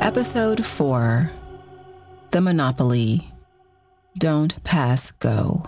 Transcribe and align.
Episode 0.00 0.64
4 0.64 1.30
The 2.30 2.40
Monopoly 2.40 3.32
Don't 4.18 4.62
Pass 4.62 5.10
Go. 5.12 5.64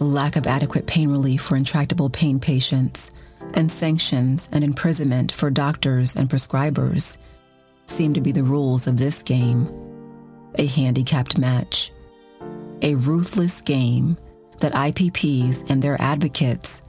Lack 0.00 0.36
of 0.36 0.46
adequate 0.46 0.86
pain 0.86 1.10
relief 1.10 1.42
for 1.42 1.56
intractable 1.56 2.10
pain 2.10 2.40
patients 2.40 3.12
and 3.54 3.70
sanctions 3.70 4.48
and 4.50 4.64
imprisonment 4.64 5.30
for 5.30 5.50
doctors 5.50 6.16
and 6.16 6.28
prescribers 6.28 7.16
seem 7.86 8.14
to 8.14 8.20
be 8.20 8.32
the 8.32 8.42
rules 8.42 8.86
of 8.86 8.96
this 8.96 9.22
game. 9.22 9.68
A 10.56 10.66
handicapped 10.66 11.38
match. 11.38 11.92
A 12.82 12.96
ruthless 12.96 13.60
game 13.60 14.16
that 14.58 14.72
IPPs 14.72 15.70
and 15.70 15.80
their 15.80 16.00
advocates 16.00 16.82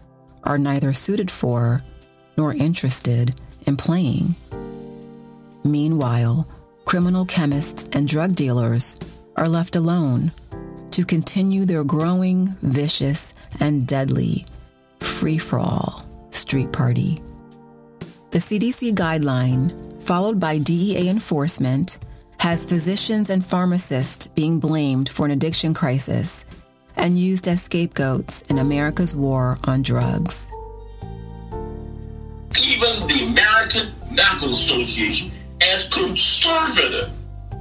are 0.43 0.57
neither 0.57 0.93
suited 0.93 1.29
for 1.29 1.81
nor 2.37 2.53
interested 2.53 3.35
in 3.67 3.77
playing. 3.77 4.35
Meanwhile, 5.63 6.47
criminal 6.85 7.25
chemists 7.25 7.87
and 7.91 8.07
drug 8.07 8.35
dealers 8.35 8.95
are 9.35 9.47
left 9.47 9.75
alone 9.75 10.31
to 10.95 11.03
continue 11.03 11.65
their 11.65 11.83
growing, 11.83 12.47
vicious, 12.61 13.33
and 13.59 13.85
deadly 13.85 14.45
free 15.01 15.37
for 15.37 15.59
all 15.59 16.05
street 16.29 16.71
party. 16.71 17.17
The 18.31 18.39
CDC 18.39 18.93
guideline, 18.93 20.01
followed 20.01 20.39
by 20.39 20.57
DEA 20.57 21.09
enforcement, 21.09 21.99
has 22.39 22.65
physicians 22.65 23.29
and 23.29 23.43
pharmacists 23.43 24.27
being 24.27 24.57
blamed 24.57 25.09
for 25.09 25.25
an 25.25 25.33
addiction 25.33 25.73
crisis 25.73 26.45
and 26.95 27.19
used 27.19 27.49
as 27.49 27.63
scapegoats 27.63 28.43
in 28.43 28.59
America's 28.59 29.17
war 29.17 29.57
on 29.65 29.81
drugs. 29.81 30.49
Even 32.63 33.05
the 33.09 33.25
American 33.27 33.91
Medical 34.11 34.53
Association, 34.53 35.29
as 35.61 35.89
conservative 35.89 37.11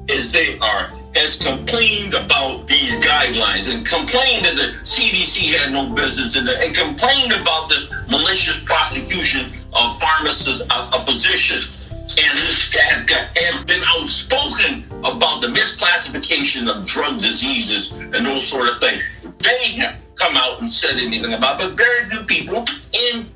as 0.08 0.30
they 0.30 0.56
are, 0.60 0.92
has 1.16 1.36
complained 1.36 2.14
about 2.14 2.66
these 2.68 2.92
guidelines 2.98 3.72
and 3.72 3.86
complained 3.86 4.44
that 4.44 4.56
the 4.56 4.78
CDC 4.82 5.54
had 5.54 5.72
no 5.72 5.94
business 5.94 6.36
in 6.36 6.44
there 6.44 6.62
and 6.62 6.74
complained 6.74 7.32
about 7.32 7.68
this 7.68 7.90
malicious 8.08 8.62
prosecution 8.64 9.46
of 9.72 9.98
pharmacists, 10.00 10.60
of, 10.60 10.94
of 10.94 11.06
physicians, 11.06 11.88
and 11.90 13.10
have 13.10 13.66
been 13.66 13.82
outspoken 13.96 14.84
about 15.04 15.40
the 15.40 15.48
misclassification 15.48 16.68
of 16.68 16.86
drug 16.86 17.20
diseases 17.20 17.92
and 17.92 18.26
those 18.26 18.46
sort 18.46 18.68
of 18.68 18.78
things. 18.80 19.02
They 19.38 19.72
have 19.80 19.96
come 20.16 20.36
out 20.36 20.60
and 20.60 20.72
said 20.72 20.96
anything 20.96 21.32
about 21.32 21.60
it, 21.60 21.68
but 21.68 21.76
very 21.76 22.10
few 22.10 22.24
people 22.24 22.64
in 22.92 23.30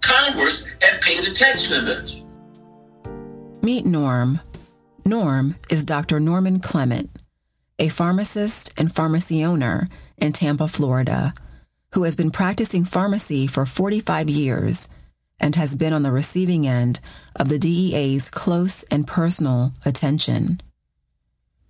Congress 0.00 0.66
have 0.82 1.00
paid 1.00 1.26
attention 1.26 1.78
to 1.78 1.84
this. 1.84 2.22
Meet 3.62 3.86
Norm. 3.86 4.40
Norm 5.04 5.56
is 5.70 5.84
Dr. 5.84 6.20
Norman 6.20 6.60
Clement, 6.60 7.17
a 7.78 7.88
pharmacist 7.88 8.72
and 8.76 8.92
pharmacy 8.92 9.44
owner 9.44 9.86
in 10.16 10.32
Tampa, 10.32 10.66
Florida, 10.66 11.32
who 11.94 12.02
has 12.02 12.16
been 12.16 12.30
practicing 12.30 12.84
pharmacy 12.84 13.46
for 13.46 13.64
45 13.64 14.28
years 14.28 14.88
and 15.40 15.54
has 15.54 15.74
been 15.76 15.92
on 15.92 16.02
the 16.02 16.10
receiving 16.10 16.66
end 16.66 17.00
of 17.36 17.48
the 17.48 17.58
DEA's 17.58 18.28
close 18.30 18.82
and 18.90 19.06
personal 19.06 19.72
attention. 19.86 20.60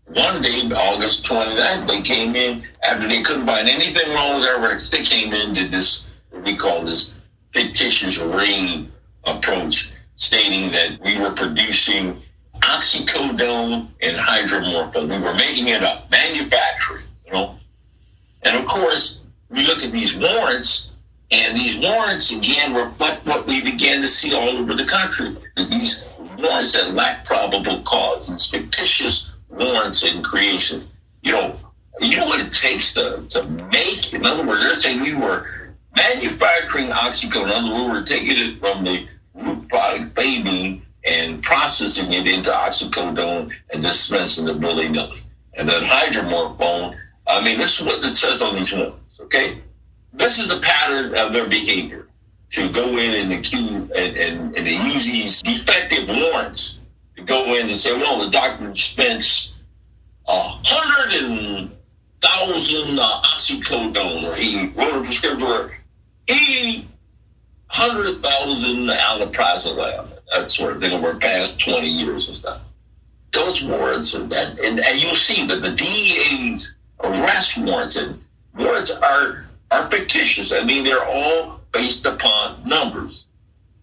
One 0.07 0.41
day, 0.41 0.63
August 0.75 1.27
29th, 1.27 1.87
they 1.87 2.01
came 2.01 2.35
in 2.35 2.65
after 2.83 3.07
they 3.07 3.23
couldn't 3.23 3.45
find 3.45 3.69
anything 3.69 4.11
wrong 4.15 4.37
with 4.37 4.45
their 4.45 4.59
records. 4.59 4.89
They 4.89 5.03
came 5.03 5.35
in 5.35 5.53
did 5.53 5.71
this, 5.71 6.11
what 6.31 6.45
we 6.45 6.57
call 6.57 6.83
this 6.83 7.15
fictitious 7.53 8.17
ring 8.17 8.91
approach, 9.25 9.93
stating 10.17 10.73
that 10.73 10.99
we 11.05 11.19
were 11.21 11.33
producing 11.33 12.23
oxycodone 12.79 13.89
and 14.01 14.17
hydromorphone. 14.17 15.09
We 15.09 15.25
were 15.25 15.35
making 15.35 15.69
it 15.69 15.83
up, 15.83 16.11
manufacturing, 16.11 17.05
you 17.27 17.33
know. 17.33 17.57
And 18.43 18.57
of 18.57 18.67
course, 18.67 19.25
we 19.51 19.67
look 19.67 19.83
at 19.83 19.91
these 19.91 20.15
warrants, 20.17 20.93
and 21.31 21.57
these 21.57 21.77
warrants 21.79 22.31
again 22.31 22.75
reflect 22.75 23.27
what 23.27 23.47
we 23.47 23.61
began 23.61 24.01
to 24.03 24.09
see 24.09 24.33
all 24.33 24.49
over 24.49 24.75
the 24.75 24.85
country. 24.85 25.37
These 25.57 26.15
warrants 26.39 26.73
that 26.75 26.95
lack 26.95 27.25
probable 27.25 27.83
cause, 27.83 28.29
these 28.29 28.47
fictitious 28.47 29.33
warrants 29.49 30.05
in 30.05 30.23
creation. 30.23 30.89
You 31.23 31.33
know, 31.33 31.61
you 32.01 32.17
know 32.17 32.27
what 32.27 32.41
it 32.41 32.53
takes 32.53 32.95
to, 32.95 33.25
to 33.31 33.43
make, 33.73 34.15
in 34.15 34.25
other 34.25 34.47
words, 34.47 34.63
they're 34.63 34.77
saying 34.77 35.03
we 35.03 35.15
were 35.15 35.75
manufacturing 35.97 36.91
oxycodone. 36.91 37.45
In 37.45 37.51
other 37.51 37.73
words, 37.73 37.87
we 37.87 38.01
were 38.01 38.07
taking 38.07 38.37
it 38.39 38.61
from 38.61 38.85
the 38.85 39.09
root 39.35 39.69
product, 39.69 40.15
baby, 40.15 40.83
and 41.09 41.43
processing 41.43 42.13
it 42.13 42.27
into 42.27 42.51
oxycodone 42.51 43.51
and 43.73 43.83
dispensing 43.83 44.49
it 44.49 44.59
willy-nilly. 44.59 45.23
And 45.55 45.69
then 45.69 45.83
hydromorphone, 45.83 46.97
I 47.27 47.43
mean, 47.43 47.59
this 47.59 47.81
is 47.81 47.87
what 47.87 48.05
it 48.05 48.15
says 48.15 48.43
on 48.43 48.55
these 48.55 48.73
warrants, 48.73 49.21
okay? 49.21 49.59
This 50.13 50.39
is 50.39 50.49
the 50.49 50.61
pattern 50.61 51.15
of 51.17 51.33
their 51.33 51.49
behavior 51.49 52.09
to 52.51 52.71
go 52.71 52.97
in 52.97 53.15
and 53.15 53.33
accuse 53.33 53.91
and, 53.91 54.17
and, 54.17 54.57
and 54.57 54.67
they 54.67 54.77
use 54.93 55.05
these 55.05 55.43
defective 55.43 56.09
warrants 56.09 56.81
to 57.17 57.23
go 57.23 57.55
in 57.55 57.69
and 57.69 57.79
say, 57.79 57.93
well, 57.97 58.25
the 58.25 58.31
doctor 58.31 58.71
dispensed 58.71 59.57
a 60.27 60.41
hundred 60.63 61.25
and 61.25 61.71
thousand 62.21 62.99
uh, 62.99 63.23
oxycodone, 63.23 64.25
or 64.25 64.35
he 64.35 64.69
wrote 64.69 65.01
a 65.01 65.05
prescription 65.05 65.41
for 65.41 65.73
eighty 66.29 66.89
hundred 67.69 68.23
thousand 68.23 68.89
alprazolam, 68.89 70.18
that 70.33 70.51
sort 70.51 70.77
of 70.77 70.83
thing 70.83 70.93
over 70.93 71.13
the 71.13 71.19
past 71.19 71.61
twenty 71.61 71.89
years 71.89 72.29
and 72.29 72.37
stuff. 72.37 72.61
Those 73.33 73.63
warrants 73.63 74.15
and 74.15 74.31
that, 74.33 74.59
and, 74.59 74.81
and 74.81 75.03
you'll 75.03 75.15
see 75.15 75.47
that 75.47 75.63
the 75.63 75.71
DEA's 75.73 76.75
arrest 77.05 77.59
warrants 77.59 77.97
and 77.97 78.21
warrants 78.57 78.91
are 78.91 79.45
are 79.71 79.91
fictitious. 79.91 80.53
I 80.53 80.65
mean, 80.65 80.85
they're 80.85 81.05
all 81.05 81.61
based 81.73 82.07
upon 82.07 82.67
numbers. 82.67 83.27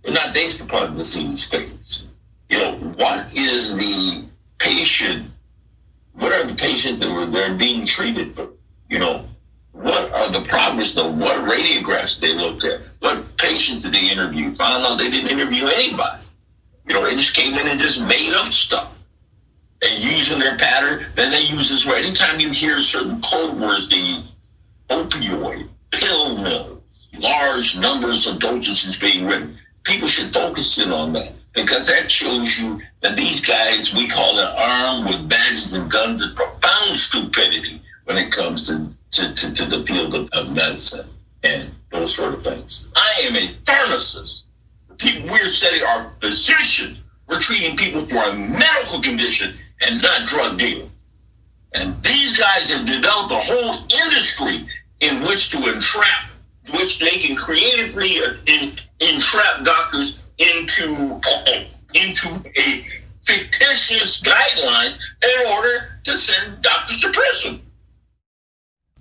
They're 0.03 0.13
not 0.13 0.33
based 0.33 0.61
upon 0.61 0.91
the 0.91 0.97
disease 0.99 1.43
states. 1.43 2.05
You 2.49 2.57
know, 2.57 2.77
what 2.97 3.27
is 3.35 3.75
the 3.75 4.23
patient? 4.59 5.31
What 6.13 6.31
are 6.31 6.45
the 6.45 6.55
patients 6.55 6.99
that 6.99 7.11
were 7.11 7.25
they're 7.25 7.55
being 7.55 7.85
treated 7.85 8.35
for? 8.35 8.49
You 8.89 8.99
know, 8.99 9.25
what 9.71 10.11
are 10.13 10.31
the 10.31 10.41
progress 10.41 10.95
of 10.97 11.17
what 11.17 11.37
radiographs 11.37 12.19
they 12.19 12.33
looked 12.33 12.63
at? 12.63 12.81
What 12.99 13.37
patients 13.37 13.81
did 13.81 13.93
they 13.93 14.09
interview? 14.09 14.55
Found 14.55 14.85
out 14.85 14.97
they 14.97 15.09
didn't 15.09 15.31
interview 15.31 15.65
anybody. 15.67 16.23
You 16.87 16.95
know, 16.95 17.03
they 17.03 17.15
just 17.15 17.35
came 17.35 17.55
in 17.55 17.67
and 17.67 17.79
just 17.79 18.01
made 18.01 18.33
up 18.33 18.51
stuff. 18.51 18.91
And 19.81 20.03
using 20.03 20.39
their 20.39 20.57
pattern, 20.57 21.05
then 21.15 21.31
they 21.31 21.41
use 21.41 21.69
this 21.69 21.85
word. 21.85 21.97
Anytime 21.97 22.39
you 22.39 22.51
hear 22.51 22.81
certain 22.81 23.21
code 23.21 23.59
words, 23.59 23.89
they 23.89 23.97
use 23.97 24.31
opioid, 24.89 25.67
pill 25.91 26.37
mills, 26.37 26.81
large 27.17 27.77
numbers 27.79 28.27
of 28.27 28.37
dosages 28.37 28.99
being 28.99 29.25
written. 29.25 29.57
People 29.83 30.07
should 30.07 30.33
focus 30.33 30.77
in 30.77 30.91
on 30.91 31.13
that 31.13 31.33
because 31.53 31.87
that 31.87 32.09
shows 32.09 32.59
you 32.59 32.81
that 33.01 33.15
these 33.15 33.41
guys, 33.41 33.93
we 33.93 34.07
call 34.07 34.37
it 34.39 34.53
armed 34.57 35.09
with 35.09 35.29
badges 35.29 35.73
and 35.73 35.89
guns 35.89 36.21
and 36.21 36.35
profound 36.35 36.99
stupidity 36.99 37.81
when 38.05 38.17
it 38.17 38.31
comes 38.31 38.67
to, 38.67 38.89
to, 39.11 39.33
to, 39.33 39.53
to 39.53 39.65
the 39.65 39.83
field 39.85 40.15
of, 40.15 40.29
of 40.33 40.53
medicine 40.53 41.07
and 41.43 41.69
those 41.91 42.15
sort 42.15 42.33
of 42.33 42.43
things. 42.43 42.87
I 42.95 43.21
am 43.23 43.35
a 43.35 43.55
pharmacist. 43.65 44.44
People 44.97 45.29
we're 45.29 45.51
studying 45.51 45.83
are 45.83 46.11
physicians. 46.21 47.01
We're 47.29 47.39
treating 47.39 47.75
people 47.75 48.07
for 48.07 48.17
a 48.29 48.33
medical 48.35 49.01
condition 49.01 49.55
and 49.81 50.01
not 50.01 50.27
drug 50.27 50.57
dealing. 50.57 50.91
And 51.73 52.01
these 52.03 52.37
guys 52.37 52.71
have 52.71 52.85
developed 52.85 53.33
a 53.33 53.39
whole 53.39 53.85
industry 54.03 54.67
in 55.01 55.21
which 55.23 55.49
to 55.51 55.57
entrap, 55.57 56.29
which 56.71 56.99
they 56.99 57.17
can 57.19 57.35
creatively 57.35 58.17
entrap 59.01 59.63
doctors 59.63 60.19
into 60.37 61.19
into 61.93 62.29
a 62.57 62.85
fictitious 63.25 64.21
guideline 64.21 64.95
in 65.23 65.47
order 65.47 65.99
to 66.03 66.17
send 66.17 66.61
doctors 66.61 66.99
to 66.99 67.11
prison. 67.11 67.61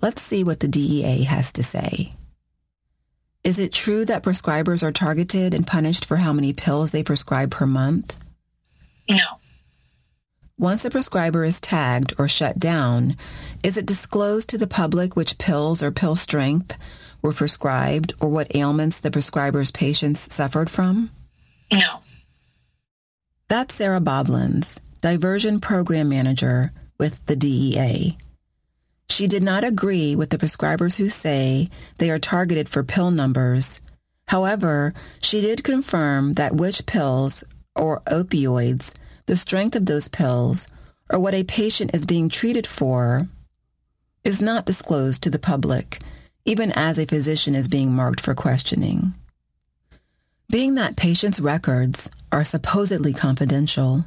Let's 0.01 0.21
see 0.21 0.43
what 0.43 0.59
the 0.59 0.67
DEA 0.67 1.23
has 1.23 1.51
to 1.53 1.63
say. 1.63 2.13
Is 3.45 3.59
it 3.59 3.71
true 3.71 4.05
that 4.05 4.23
prescribers 4.23 4.81
are 4.81 4.91
targeted 4.91 5.53
and 5.53 5.67
punished 5.67 6.05
for 6.05 6.17
how 6.17 6.33
many 6.33 6.51
pills 6.51 6.89
they 6.89 7.03
prescribe 7.03 7.51
per 7.51 7.67
month? 7.67 8.19
No. 9.07 9.37
Once 10.57 10.83
a 10.83 10.89
prescriber 10.89 11.43
is 11.43 11.61
tagged 11.61 12.15
or 12.17 12.27
shut 12.27 12.57
down, 12.57 13.15
is 13.61 13.77
it 13.77 13.85
disclosed 13.85 14.49
to 14.49 14.57
the 14.57 14.65
public 14.65 15.15
which 15.15 15.37
pills 15.37 15.83
or 15.83 15.91
pill 15.91 16.15
strength 16.15 16.75
were 17.21 17.31
prescribed 17.31 18.13
or 18.19 18.29
what 18.29 18.55
ailments 18.55 18.99
the 18.99 19.11
prescriber's 19.11 19.69
patients 19.69 20.33
suffered 20.33 20.67
from? 20.67 21.11
No. 21.71 21.99
That's 23.47 23.75
Sarah 23.75 24.01
Boblins, 24.01 24.79
Diversion 25.01 25.59
Program 25.59 26.09
Manager 26.09 26.71
with 26.97 27.23
the 27.27 27.35
DEA. 27.35 28.17
She 29.15 29.27
did 29.27 29.43
not 29.43 29.63
agree 29.63 30.13
with 30.13 30.29
the 30.29 30.37
prescribers 30.37 30.97
who 30.97 31.07
say 31.07 31.69
they 31.99 32.11
are 32.11 32.19
targeted 32.19 32.67
for 32.67 32.83
pill 32.83 33.11
numbers. 33.11 33.79
However, 34.27 34.93
she 35.21 35.39
did 35.39 35.63
confirm 35.63 36.33
that 36.33 36.57
which 36.57 36.85
pills 36.85 37.41
or 37.77 38.01
opioids, 38.07 38.93
the 39.25 39.37
strength 39.37 39.77
of 39.77 39.85
those 39.85 40.09
pills, 40.09 40.67
or 41.09 41.17
what 41.17 41.33
a 41.33 41.45
patient 41.45 41.91
is 41.93 42.05
being 42.05 42.27
treated 42.27 42.67
for 42.67 43.29
is 44.25 44.41
not 44.41 44.65
disclosed 44.65 45.23
to 45.23 45.29
the 45.29 45.39
public, 45.39 46.01
even 46.43 46.73
as 46.73 46.99
a 46.99 47.05
physician 47.05 47.55
is 47.55 47.69
being 47.69 47.95
marked 47.95 48.19
for 48.19 48.35
questioning. 48.35 49.13
Being 50.49 50.75
that 50.75 50.97
patients' 50.97 51.39
records 51.39 52.11
are 52.33 52.43
supposedly 52.43 53.13
confidential, 53.13 54.03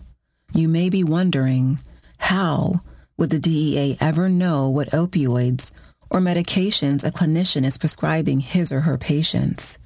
you 0.53 0.69
may 0.69 0.91
be 0.91 1.03
wondering 1.03 1.79
how 2.19 2.83
would 3.19 3.31
the 3.31 3.41
DEA 3.41 3.99
ever 4.01 4.29
know 4.29 4.71
what 4.71 4.91
opioids 4.93 5.73
or 6.09 6.21
medications 6.21 7.05
a 7.05 7.11
clinician 7.11 7.67
is 7.67 7.77
prescribing 7.77 8.41
his 8.41 8.73
or 8.73 8.81
her 8.81 8.97
patients? 8.97 9.79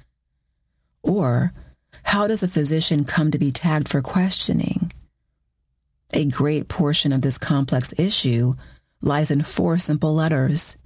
Or 1.01 1.51
how 2.03 2.27
does 2.27 2.43
a 2.43 2.47
physician 2.47 3.03
come 3.03 3.31
to 3.31 3.39
be 3.39 3.51
tagged 3.51 3.89
for 3.89 4.01
questioning? 4.01 4.91
A 6.13 6.25
great 6.25 6.67
portion 6.67 7.11
of 7.11 7.21
this 7.21 7.39
complex 7.39 7.93
issue 7.97 8.53
lies 9.01 9.31
in 9.31 9.41
four 9.41 9.79
simple 9.79 10.13
letters 10.13 10.77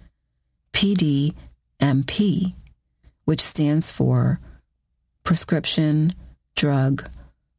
PDMP, 0.72 2.54
which 3.26 3.42
stands 3.42 3.92
for 3.92 4.40
Prescription 5.24 6.14
Drug 6.56 7.10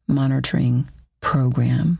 Monitoring 0.07 0.89
Program. 1.21 1.99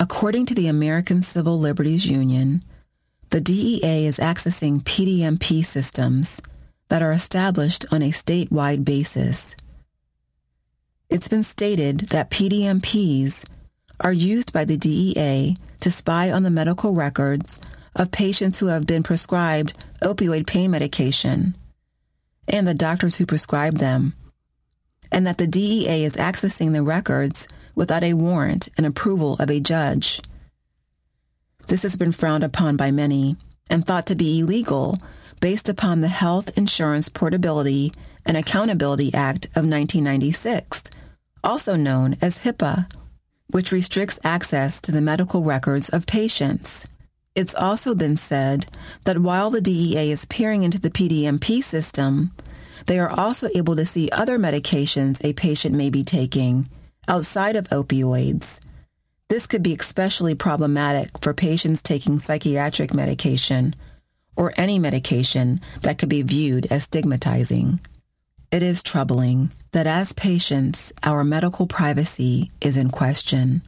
According 0.00 0.46
to 0.46 0.54
the 0.54 0.68
American 0.68 1.22
Civil 1.22 1.58
Liberties 1.58 2.06
Union, 2.06 2.62
the 3.30 3.40
DEA 3.40 4.06
is 4.06 4.18
accessing 4.18 4.80
PDMP 4.80 5.64
systems 5.64 6.40
that 6.88 7.02
are 7.02 7.10
established 7.10 7.84
on 7.90 8.02
a 8.02 8.12
statewide 8.12 8.84
basis. 8.84 9.56
It's 11.10 11.26
been 11.26 11.42
stated 11.42 11.98
that 12.10 12.30
PDMPs 12.30 13.44
are 13.98 14.12
used 14.12 14.52
by 14.52 14.64
the 14.64 14.76
DEA 14.76 15.56
to 15.80 15.90
spy 15.90 16.30
on 16.30 16.44
the 16.44 16.50
medical 16.50 16.94
records 16.94 17.60
of 17.96 18.12
patients 18.12 18.60
who 18.60 18.66
have 18.66 18.86
been 18.86 19.02
prescribed 19.02 19.76
opioid 20.00 20.46
pain 20.46 20.70
medication 20.70 21.56
and 22.46 22.68
the 22.68 22.72
doctors 22.72 23.16
who 23.16 23.26
prescribe 23.26 23.78
them, 23.78 24.14
and 25.10 25.26
that 25.26 25.38
the 25.38 25.48
DEA 25.48 26.04
is 26.04 26.14
accessing 26.14 26.72
the 26.72 26.84
records 26.84 27.48
without 27.78 28.02
a 28.02 28.12
warrant 28.12 28.68
and 28.76 28.84
approval 28.84 29.36
of 29.38 29.48
a 29.48 29.60
judge. 29.60 30.20
This 31.68 31.82
has 31.82 31.94
been 31.94 32.10
frowned 32.10 32.42
upon 32.42 32.76
by 32.76 32.90
many 32.90 33.36
and 33.70 33.86
thought 33.86 34.04
to 34.06 34.16
be 34.16 34.40
illegal 34.40 34.98
based 35.40 35.68
upon 35.68 36.00
the 36.00 36.08
Health 36.08 36.58
Insurance 36.58 37.08
Portability 37.08 37.92
and 38.26 38.36
Accountability 38.36 39.14
Act 39.14 39.46
of 39.54 39.62
1996, 39.62 40.82
also 41.44 41.76
known 41.76 42.16
as 42.20 42.40
HIPAA, 42.40 42.90
which 43.46 43.70
restricts 43.70 44.18
access 44.24 44.80
to 44.80 44.90
the 44.90 45.00
medical 45.00 45.44
records 45.44 45.88
of 45.88 46.04
patients. 46.04 46.84
It's 47.36 47.54
also 47.54 47.94
been 47.94 48.16
said 48.16 48.66
that 49.04 49.20
while 49.20 49.50
the 49.50 49.60
DEA 49.60 50.10
is 50.10 50.24
peering 50.24 50.64
into 50.64 50.80
the 50.80 50.90
PDMP 50.90 51.62
system, 51.62 52.32
they 52.86 52.98
are 52.98 53.10
also 53.10 53.48
able 53.54 53.76
to 53.76 53.86
see 53.86 54.10
other 54.10 54.36
medications 54.36 55.24
a 55.24 55.32
patient 55.34 55.76
may 55.76 55.90
be 55.90 56.02
taking 56.02 56.68
outside 57.08 57.56
of 57.56 57.68
opioids. 57.70 58.60
This 59.28 59.46
could 59.46 59.62
be 59.62 59.74
especially 59.74 60.34
problematic 60.34 61.10
for 61.20 61.34
patients 61.34 61.82
taking 61.82 62.18
psychiatric 62.18 62.94
medication 62.94 63.74
or 64.36 64.52
any 64.56 64.78
medication 64.78 65.60
that 65.82 65.98
could 65.98 66.08
be 66.08 66.22
viewed 66.22 66.66
as 66.66 66.84
stigmatizing. 66.84 67.80
It 68.50 68.62
is 68.62 68.82
troubling 68.82 69.50
that 69.72 69.86
as 69.86 70.12
patients, 70.12 70.92
our 71.02 71.24
medical 71.24 71.66
privacy 71.66 72.50
is 72.60 72.76
in 72.76 72.90
question. 72.90 73.62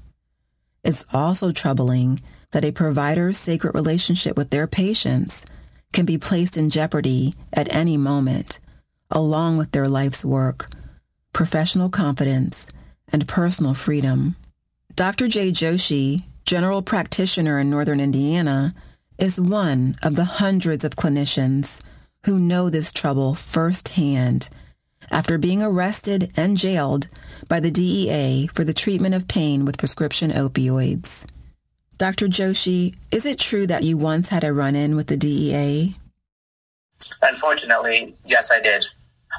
It's 0.83 1.05
also 1.13 1.53
troubling 1.53 2.21
that 2.53 2.65
a 2.65 2.73
provider's 2.73 3.37
sacred 3.37 3.75
relationship 3.75 4.37
with 4.37 4.51
their 4.51 4.67
patients 4.67 5.45
can 5.93 6.07
be 6.07 6.17
placed 6.17 6.57
in 6.57 6.71
jeopardy 6.71 7.35
at 7.53 7.73
any 7.75 7.97
moment, 7.97 8.61
along 9.11 9.59
with 9.59 9.73
their 9.73 9.89
life's 9.89 10.25
work, 10.25 10.69
professional 11.33 11.91
confidence, 11.91 12.67
and 13.13 13.27
personal 13.29 13.75
freedom. 13.75 14.37
Dr. 14.95 15.29
Jay 15.29 15.51
Joshi, 15.51 16.25
general 16.45 16.83
practitioner 16.83 17.59
in 17.59 17.71
Northern 17.71 18.01
Indiana, 18.01 18.75
is 19.19 19.41
one 19.41 19.97
of 20.03 20.17
the 20.17 20.25
hundreds 20.25 20.85
of 20.85 20.97
clinicians 20.97 21.83
who 22.27 22.39
know 22.39 22.69
this 22.69 22.93
trouble 22.93 23.35
firsthand 23.35 24.49
after 25.11 25.39
being 25.39 25.63
arrested 25.63 26.33
and 26.37 26.57
jailed 26.57 27.09
by 27.49 27.61
the 27.61 27.71
DEA 27.71 28.47
for 28.49 28.65
the 28.65 28.75
treatment 28.75 29.15
of 29.15 29.29
pain 29.29 29.65
with 29.65 29.79
prescription 29.79 30.31
opioids. 30.31 31.27
Dr. 31.99 32.29
Joshi, 32.29 32.95
is 33.11 33.27
it 33.27 33.39
true 33.39 33.67
that 33.67 33.83
you 33.83 33.97
once 33.97 34.29
had 34.29 34.45
a 34.45 34.53
run 34.53 34.75
in 34.75 34.97
with 34.97 35.09
the 35.09 35.17
DEA? 35.17 35.97
Unfortunately, 37.23 38.15
yes, 38.27 38.51
I 38.53 38.61
did. 38.61 38.87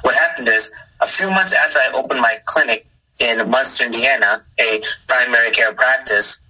What 0.02 0.14
happened 0.14 0.48
is, 0.48 0.72
a 1.00 1.06
few 1.06 1.28
months 1.30 1.54
after 1.54 1.78
I 1.78 1.92
opened 1.96 2.20
my 2.20 2.36
clinic 2.44 2.86
in 3.20 3.50
Munster, 3.50 3.86
Indiana, 3.86 4.44
a 4.58 4.80
primary 5.06 5.50
care 5.50 5.72
practice, 5.74 6.42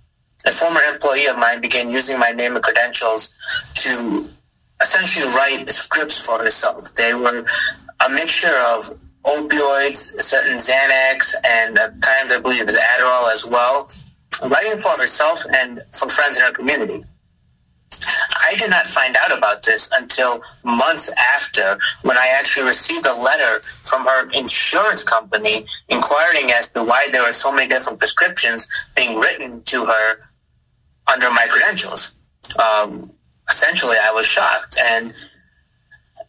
a 0.46 0.50
former 0.50 0.80
employee 0.92 1.26
of 1.26 1.38
mine 1.38 1.60
began 1.60 1.90
using 1.90 2.18
my 2.18 2.30
name 2.30 2.54
and 2.54 2.64
credentials 2.64 3.34
to 3.74 4.24
essentially 4.80 5.26
write 5.36 5.68
scripts 5.68 6.24
for 6.24 6.38
herself. 6.42 6.94
They 6.94 7.14
were 7.14 7.44
a 8.04 8.08
mixture 8.10 8.56
of 8.66 8.90
opioids, 9.24 9.96
certain 9.96 10.56
Xanax, 10.56 11.34
and 11.46 11.78
at 11.78 12.02
times 12.02 12.32
I 12.32 12.40
believe 12.40 12.62
it 12.62 12.66
was 12.66 12.76
Adderall 12.76 13.32
as 13.32 13.46
well, 13.48 13.86
writing 14.50 14.78
for 14.78 14.90
herself 14.98 15.44
and 15.54 15.78
for 15.92 16.08
friends 16.08 16.38
in 16.38 16.44
her 16.44 16.52
community. 16.52 17.04
I 18.44 18.54
did 18.56 18.70
not 18.70 18.86
find 18.86 19.14
out 19.16 19.36
about 19.36 19.62
this 19.62 19.90
until 19.96 20.40
months 20.64 21.12
after 21.34 21.78
when 22.02 22.16
I 22.16 22.32
actually 22.38 22.66
received 22.66 23.06
a 23.06 23.22
letter 23.22 23.60
from 23.60 24.02
her 24.02 24.30
insurance 24.32 25.04
company 25.04 25.66
inquiring 25.88 26.50
as 26.52 26.70
to 26.72 26.84
why 26.84 27.08
there 27.12 27.22
were 27.22 27.32
so 27.32 27.52
many 27.52 27.68
different 27.68 27.98
prescriptions 27.98 28.68
being 28.96 29.18
written 29.18 29.62
to 29.62 29.84
her 29.84 30.30
under 31.12 31.30
my 31.30 31.46
credentials. 31.50 32.14
Um, 32.58 33.10
essentially, 33.48 33.96
I 34.02 34.12
was 34.12 34.26
shocked 34.26 34.78
and 34.82 35.12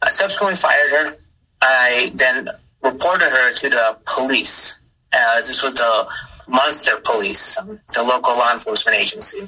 I 0.04 0.10
subsequently 0.10 0.56
fired 0.56 0.90
her. 0.92 1.12
I 1.62 2.12
then 2.16 2.46
reported 2.84 3.30
her 3.30 3.54
to 3.54 3.70
the 3.70 3.98
police. 4.16 4.82
Uh, 5.14 5.38
this 5.38 5.64
was 5.64 5.74
the 5.74 6.06
Munster 6.50 6.92
Police, 7.04 7.56
the 7.56 8.04
local 8.04 8.34
law 8.34 8.52
enforcement 8.52 8.98
agency. 8.98 9.48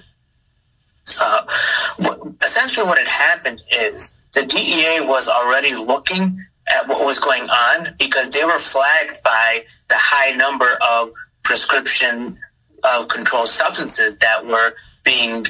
What, 1.97 2.19
essentially, 2.43 2.87
what 2.87 2.97
had 2.97 3.07
happened 3.07 3.61
is 3.71 4.17
the 4.33 4.45
DEA 4.45 5.05
was 5.07 5.27
already 5.27 5.73
looking 5.73 6.45
at 6.67 6.87
what 6.87 7.05
was 7.05 7.19
going 7.19 7.43
on 7.43 7.87
because 7.99 8.31
they 8.31 8.43
were 8.43 8.57
flagged 8.57 9.21
by 9.23 9.61
the 9.89 9.95
high 9.97 10.35
number 10.35 10.67
of 10.91 11.09
prescription 11.43 12.35
of 12.83 13.07
controlled 13.07 13.47
substances 13.47 14.17
that 14.19 14.45
were 14.45 14.73
being 15.03 15.45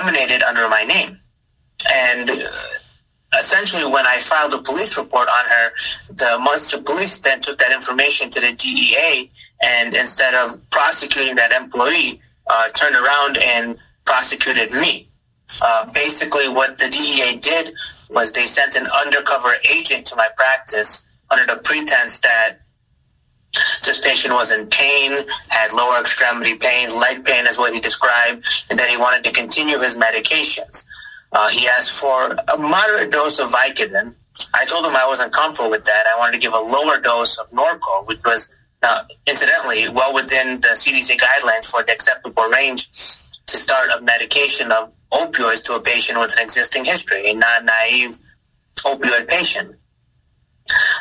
emanated 0.00 0.42
under 0.42 0.68
my 0.68 0.84
name. 0.84 1.16
And 1.92 2.28
uh, 2.28 3.38
essentially, 3.38 3.90
when 3.90 4.06
I 4.06 4.18
filed 4.18 4.52
a 4.52 4.62
police 4.62 4.98
report 4.98 5.28
on 5.28 5.44
her, 5.48 5.70
the 6.08 6.38
Munster 6.42 6.78
police 6.82 7.18
then 7.18 7.40
took 7.40 7.58
that 7.58 7.72
information 7.72 8.30
to 8.30 8.40
the 8.40 8.52
DEA, 8.52 9.30
and 9.62 9.94
instead 9.94 10.34
of 10.34 10.50
prosecuting 10.70 11.36
that 11.36 11.52
employee, 11.52 12.20
uh, 12.50 12.68
turned 12.70 12.94
around 12.94 13.38
and 13.38 13.78
prosecuted 14.06 14.72
me. 14.72 15.08
Uh, 15.62 15.86
basically, 15.92 16.48
what 16.48 16.78
the 16.78 16.88
DEA 16.90 17.38
did 17.40 17.70
was 18.10 18.32
they 18.32 18.46
sent 18.46 18.74
an 18.74 18.86
undercover 19.04 19.50
agent 19.70 20.06
to 20.06 20.16
my 20.16 20.28
practice 20.36 21.06
under 21.30 21.44
the 21.44 21.60
pretense 21.62 22.20
that 22.20 22.58
this 23.84 24.04
patient 24.04 24.34
was 24.34 24.52
in 24.52 24.66
pain, 24.68 25.12
had 25.48 25.72
lower 25.72 26.00
extremity 26.00 26.58
pain, 26.58 26.88
leg 27.00 27.24
pain 27.24 27.46
is 27.46 27.58
what 27.58 27.72
he 27.72 27.80
described, 27.80 28.44
and 28.70 28.78
that 28.78 28.88
he 28.90 28.96
wanted 28.96 29.24
to 29.24 29.32
continue 29.32 29.78
his 29.78 29.96
medications. 29.96 30.84
Uh, 31.32 31.48
he 31.48 31.66
asked 31.68 31.98
for 32.00 32.32
a 32.32 32.58
moderate 32.58 33.10
dose 33.10 33.38
of 33.38 33.48
Vicodin. 33.48 34.14
I 34.54 34.66
told 34.66 34.84
him 34.84 34.94
I 34.94 35.06
wasn't 35.06 35.32
comfortable 35.32 35.70
with 35.70 35.84
that. 35.84 36.04
I 36.06 36.18
wanted 36.18 36.34
to 36.34 36.38
give 36.38 36.52
a 36.52 36.56
lower 36.56 37.00
dose 37.00 37.38
of 37.38 37.48
Norco, 37.50 38.06
which 38.06 38.20
was, 38.24 38.54
uh, 38.82 39.04
incidentally, 39.26 39.88
well 39.94 40.14
within 40.14 40.60
the 40.60 40.76
CDC 40.76 41.16
guidelines 41.16 41.70
for 41.70 41.82
the 41.82 41.92
acceptable 41.92 42.44
range 42.48 42.88
to 43.46 43.56
start 43.56 43.88
a 43.96 44.02
medication 44.02 44.70
of 44.72 44.92
opioids 45.12 45.64
to 45.64 45.74
a 45.74 45.80
patient 45.80 46.18
with 46.18 46.34
an 46.36 46.42
existing 46.42 46.84
history, 46.84 47.30
a 47.30 47.34
non-naive 47.34 48.16
opioid 48.78 49.28
patient. 49.28 49.76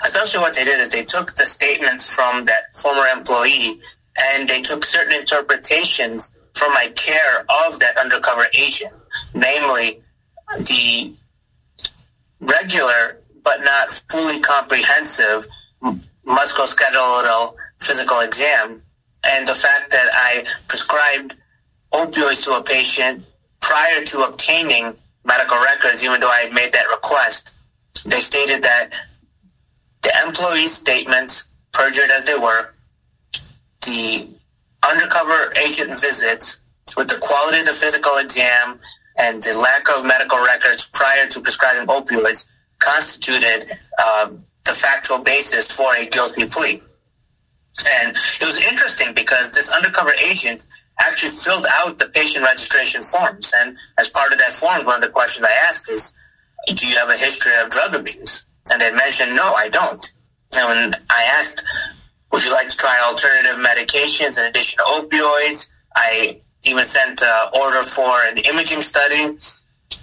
Essentially, 0.05 0.41
what 0.41 0.55
they 0.55 0.63
did 0.63 0.79
is 0.79 0.89
they 0.89 1.03
took 1.03 1.33
the 1.35 1.45
statements 1.45 2.13
from 2.13 2.45
that 2.45 2.63
former 2.75 3.05
employee 3.07 3.79
and 4.17 4.47
they 4.47 4.61
took 4.61 4.85
certain 4.85 5.19
interpretations 5.19 6.37
from 6.53 6.71
my 6.73 6.87
care 6.95 7.41
of 7.65 7.79
that 7.79 7.97
undercover 7.97 8.45
agent, 8.57 8.93
namely 9.33 10.03
the 10.59 11.13
regular 12.39 13.21
but 13.43 13.57
not 13.63 13.89
fully 14.09 14.39
comprehensive 14.41 15.45
musculoskeletal 16.25 17.53
physical 17.79 18.19
exam 18.21 18.81
and 19.25 19.47
the 19.47 19.53
fact 19.53 19.91
that 19.91 20.07
I 20.13 20.43
prescribed 20.67 21.35
opioids 21.95 22.43
to 22.45 22.51
a 22.51 22.63
patient 22.63 23.25
prior 23.61 24.03
to 24.03 24.27
obtaining 24.27 24.93
medical 25.25 25.57
records, 25.63 26.03
even 26.03 26.19
though 26.19 26.29
I 26.29 26.45
had 26.45 26.53
made 26.53 26.71
that 26.73 26.87
request. 26.91 27.55
They 28.05 28.19
stated 28.19 28.61
that 28.63 28.91
the 30.03 30.11
employee 30.25 30.67
statements, 30.67 31.49
perjured 31.73 32.11
as 32.11 32.25
they 32.25 32.35
were, 32.35 32.75
the 33.81 34.27
undercover 34.87 35.51
agent 35.65 35.89
visits 35.89 36.63
with 36.95 37.07
the 37.07 37.17
quality 37.21 37.59
of 37.59 37.65
the 37.65 37.73
physical 37.73 38.13
exam 38.19 38.77
and 39.17 39.41
the 39.41 39.57
lack 39.57 39.89
of 39.89 40.05
medical 40.05 40.37
records 40.45 40.89
prior 40.93 41.27
to 41.27 41.39
prescribing 41.39 41.87
opioids 41.87 42.49
constituted 42.79 43.65
uh, 43.97 44.29
the 44.65 44.71
factual 44.71 45.23
basis 45.23 45.75
for 45.75 45.95
a 45.95 46.07
guilty 46.09 46.45
plea. 46.47 46.81
And 48.03 48.15
it 48.15 48.45
was 48.45 48.63
interesting 48.69 49.13
because 49.15 49.51
this 49.51 49.73
undercover 49.73 50.11
agent 50.29 50.63
actually 50.99 51.29
filled 51.29 51.65
out 51.79 51.99
the 51.99 52.07
patient 52.13 52.45
registration 52.45 53.01
forms. 53.01 53.53
And 53.57 53.77
as 53.97 54.09
part 54.09 54.31
of 54.31 54.39
that 54.39 54.51
form, 54.51 54.85
one 54.85 54.95
of 54.95 55.01
the 55.01 55.09
questions 55.09 55.45
I 55.45 55.67
asked 55.67 55.89
is, 55.89 56.15
do 56.67 56.87
you 56.87 56.95
have 56.97 57.09
a 57.09 57.17
history 57.17 57.53
of 57.63 57.69
drug 57.69 57.95
abuse? 57.95 58.47
And 58.71 58.81
they 58.81 58.91
mentioned, 58.93 59.35
no, 59.35 59.53
I 59.53 59.69
don't. 59.69 60.03
And 60.55 60.93
I 61.09 61.23
asked, 61.37 61.63
would 62.31 62.43
you 62.43 62.51
like 62.51 62.67
to 62.69 62.77
try 62.77 62.95
alternative 63.05 63.63
medications 63.63 64.39
in 64.39 64.45
addition 64.45 64.77
to 64.77 64.83
opioids? 65.01 65.71
I 65.95 66.39
even 66.65 66.83
sent 66.83 67.21
an 67.21 67.49
order 67.59 67.83
for 67.83 68.09
an 68.27 68.37
imaging 68.37 68.81
study. 68.81 69.37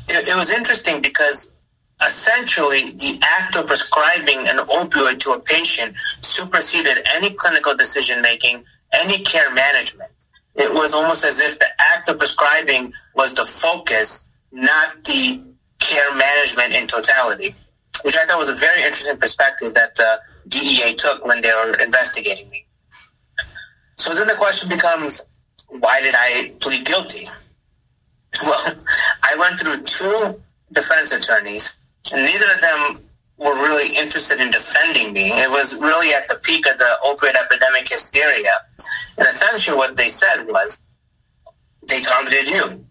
It, 0.08 0.28
it 0.28 0.36
was 0.36 0.50
interesting 0.52 1.02
because 1.02 1.58
essentially 2.06 2.92
the 2.98 3.20
act 3.38 3.56
of 3.56 3.66
prescribing 3.66 4.38
an 4.48 4.58
opioid 4.66 5.18
to 5.20 5.32
a 5.32 5.40
patient 5.40 5.94
superseded 6.20 6.98
any 7.14 7.34
clinical 7.34 7.76
decision 7.76 8.22
making, 8.22 8.64
any 8.92 9.22
care 9.24 9.52
management. 9.54 10.10
It 10.54 10.72
was 10.72 10.92
almost 10.92 11.24
as 11.24 11.40
if 11.40 11.58
the 11.58 11.68
act 11.94 12.08
of 12.08 12.18
prescribing 12.18 12.92
was 13.14 13.34
the 13.34 13.44
focus, 13.44 14.28
not 14.52 15.02
the 15.04 15.42
care 15.78 16.16
management 16.16 16.74
in 16.74 16.86
totality, 16.86 17.54
which 18.04 18.16
I 18.16 18.24
thought 18.26 18.38
was 18.38 18.50
a 18.50 18.54
very 18.54 18.82
interesting 18.82 19.18
perspective 19.18 19.74
that 19.74 19.98
uh, 19.98 20.16
the 20.44 20.58
DEA 20.58 20.94
took 20.94 21.24
when 21.26 21.40
they 21.40 21.52
were 21.52 21.74
investigating 21.82 22.48
me. 22.50 22.66
So 23.96 24.14
then 24.14 24.26
the 24.26 24.34
question 24.34 24.68
becomes, 24.68 25.26
why 25.68 26.00
did 26.00 26.14
I 26.16 26.52
plead 26.60 26.84
guilty? 26.86 27.28
Well, 28.42 28.74
I 29.22 29.36
went 29.38 29.60
through 29.60 29.84
two 29.84 30.40
defense 30.72 31.12
attorneys, 31.12 31.78
and 32.12 32.24
neither 32.24 32.46
of 32.54 32.60
them 32.62 33.06
were 33.38 33.54
really 33.54 33.94
interested 33.98 34.40
in 34.40 34.50
defending 34.50 35.12
me. 35.12 35.28
It 35.28 35.50
was 35.50 35.78
really 35.78 36.14
at 36.14 36.28
the 36.28 36.40
peak 36.42 36.66
of 36.66 36.78
the 36.78 36.90
opioid 37.06 37.34
epidemic 37.36 37.88
hysteria. 37.88 38.52
And 39.18 39.26
essentially 39.26 39.76
what 39.76 39.96
they 39.96 40.08
said 40.08 40.44
was, 40.48 40.82
they 41.88 42.00
targeted 42.00 42.48
you. 42.48 42.84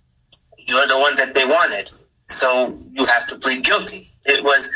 You're 0.68 0.88
the 0.88 1.00
one 1.00 1.16
that 1.16 1.34
they 1.34 1.46
wanted. 1.46 1.90
So 2.28 2.78
you 2.92 3.06
have 3.06 3.28
to 3.28 3.36
plead 3.38 3.64
guilty. 3.64 4.06
It 4.26 4.44
was 4.44 4.70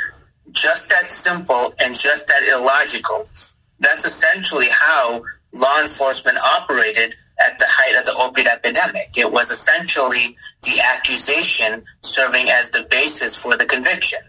just 0.51 0.89
that 0.89 1.11
simple 1.11 1.73
and 1.79 1.93
just 1.95 2.27
that 2.27 2.43
illogical. 2.43 3.27
That's 3.79 4.05
essentially 4.05 4.67
how 4.71 5.21
law 5.53 5.81
enforcement 5.81 6.37
operated 6.37 7.13
at 7.45 7.59
the 7.59 7.65
height 7.67 7.97
of 7.99 8.05
the 8.05 8.15
opiate 8.19 8.47
epidemic. 8.47 9.09
It 9.15 9.31
was 9.31 9.51
essentially 9.51 10.35
the 10.63 10.79
accusation 10.95 11.83
serving 12.01 12.49
as 12.49 12.71
the 12.71 12.87
basis 12.89 13.41
for 13.41 13.57
the 13.57 13.65
conviction. 13.65 14.19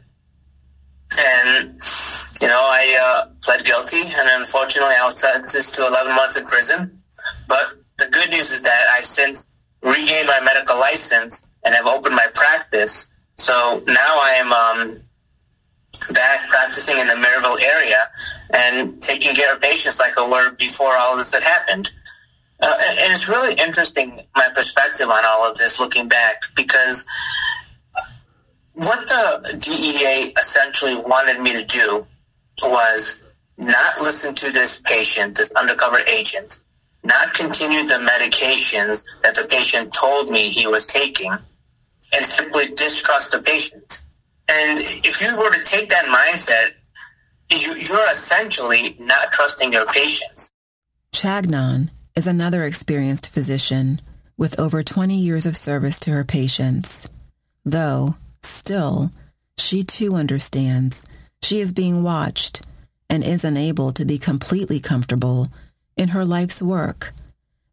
And, 1.18 1.78
you 2.42 2.48
know, 2.48 2.66
I 2.66 2.98
uh, 2.98 3.32
pled 3.42 3.64
guilty, 3.64 4.00
and 4.02 4.28
unfortunately, 4.32 4.96
I 4.98 5.04
was 5.04 5.20
sentenced 5.20 5.74
to 5.76 5.86
11 5.86 6.16
months 6.16 6.36
in 6.36 6.46
prison. 6.46 7.02
But 7.48 7.78
the 7.98 8.08
good 8.12 8.30
news 8.30 8.52
is 8.52 8.62
that 8.62 8.86
I've 8.96 9.04
since 9.04 9.64
regained 9.82 10.26
my 10.26 10.40
medical 10.44 10.76
license 10.76 11.46
and 11.64 11.74
have 11.74 11.86
opened 11.86 12.14
my 12.14 12.26
practice. 12.34 13.14
So 13.36 13.82
now 13.86 14.18
I 14.20 14.34
am 14.38 14.52
um, 14.52 14.98
back 16.14 16.48
practicing 16.48 16.98
in 16.98 17.06
the 17.06 17.14
Merrillville 17.14 17.62
area 17.62 18.08
and 18.54 19.00
taking 19.02 19.34
care 19.34 19.54
of 19.54 19.60
patients 19.60 19.98
like 19.98 20.18
I 20.18 20.28
were 20.28 20.54
before 20.56 20.92
all 20.98 21.12
of 21.12 21.18
this 21.18 21.32
had 21.32 21.42
happened. 21.42 21.90
Uh, 22.62 22.72
and 23.00 23.12
it's 23.12 23.28
really 23.28 23.54
interesting 23.62 24.20
my 24.34 24.48
perspective 24.54 25.08
on 25.08 25.22
all 25.26 25.50
of 25.50 25.56
this 25.58 25.78
looking 25.78 26.08
back 26.08 26.36
because 26.56 27.06
what 28.72 29.06
the 29.06 29.58
DEA 29.64 30.32
essentially 30.38 30.96
wanted 30.96 31.40
me 31.40 31.52
to 31.52 31.66
do 31.66 32.06
was 32.62 33.38
not 33.58 33.98
listen 34.00 34.34
to 34.34 34.52
this 34.52 34.80
patient, 34.84 35.36
this 35.36 35.52
undercover 35.52 35.98
agent, 36.10 36.60
not 37.06 37.34
continue 37.34 37.86
the 37.86 37.94
medications 37.94 39.04
that 39.22 39.34
the 39.34 39.46
patient 39.48 39.92
told 39.92 40.30
me 40.30 40.48
he 40.48 40.66
was 40.66 40.86
taking, 40.86 41.30
and 41.30 42.24
simply 42.24 42.66
distrust 42.74 43.32
the 43.32 43.38
patient. 43.38 44.02
And 44.48 44.78
if 44.78 45.20
you 45.20 45.36
were 45.36 45.52
to 45.52 45.64
take 45.64 45.88
that 45.88 46.06
mindset, 46.06 46.76
you're 47.50 48.10
essentially 48.10 48.96
not 49.00 49.32
trusting 49.32 49.72
your 49.72 49.86
patients. 49.86 50.50
Chagnon 51.12 51.90
is 52.14 52.26
another 52.26 52.64
experienced 52.64 53.30
physician 53.30 54.00
with 54.36 54.58
over 54.58 54.82
20 54.82 55.16
years 55.16 55.46
of 55.46 55.56
service 55.56 55.98
to 56.00 56.10
her 56.10 56.24
patients. 56.24 57.08
Though, 57.64 58.16
still, 58.42 59.10
she 59.58 59.82
too 59.82 60.14
understands 60.14 61.04
she 61.42 61.60
is 61.60 61.72
being 61.72 62.02
watched 62.02 62.66
and 63.08 63.22
is 63.24 63.44
unable 63.44 63.92
to 63.92 64.04
be 64.04 64.18
completely 64.18 64.80
comfortable 64.80 65.48
in 65.96 66.08
her 66.08 66.24
life's 66.24 66.62
work, 66.62 67.12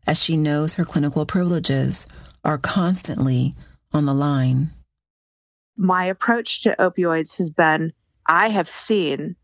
as 0.08 0.22
she 0.22 0.38
knows 0.38 0.76
her 0.76 0.86
clinical 0.86 1.26
privileges 1.26 2.08
are 2.44 2.58
constantly 2.58 3.54
on 3.92 4.06
the 4.06 4.14
line. 4.14 4.72
My 5.78 6.06
approach 6.06 6.62
to 6.64 6.76
opioids 6.80 7.38
has 7.38 7.50
been 7.50 7.94
I 8.28 8.50
have 8.50 8.70
seen 8.70 9.36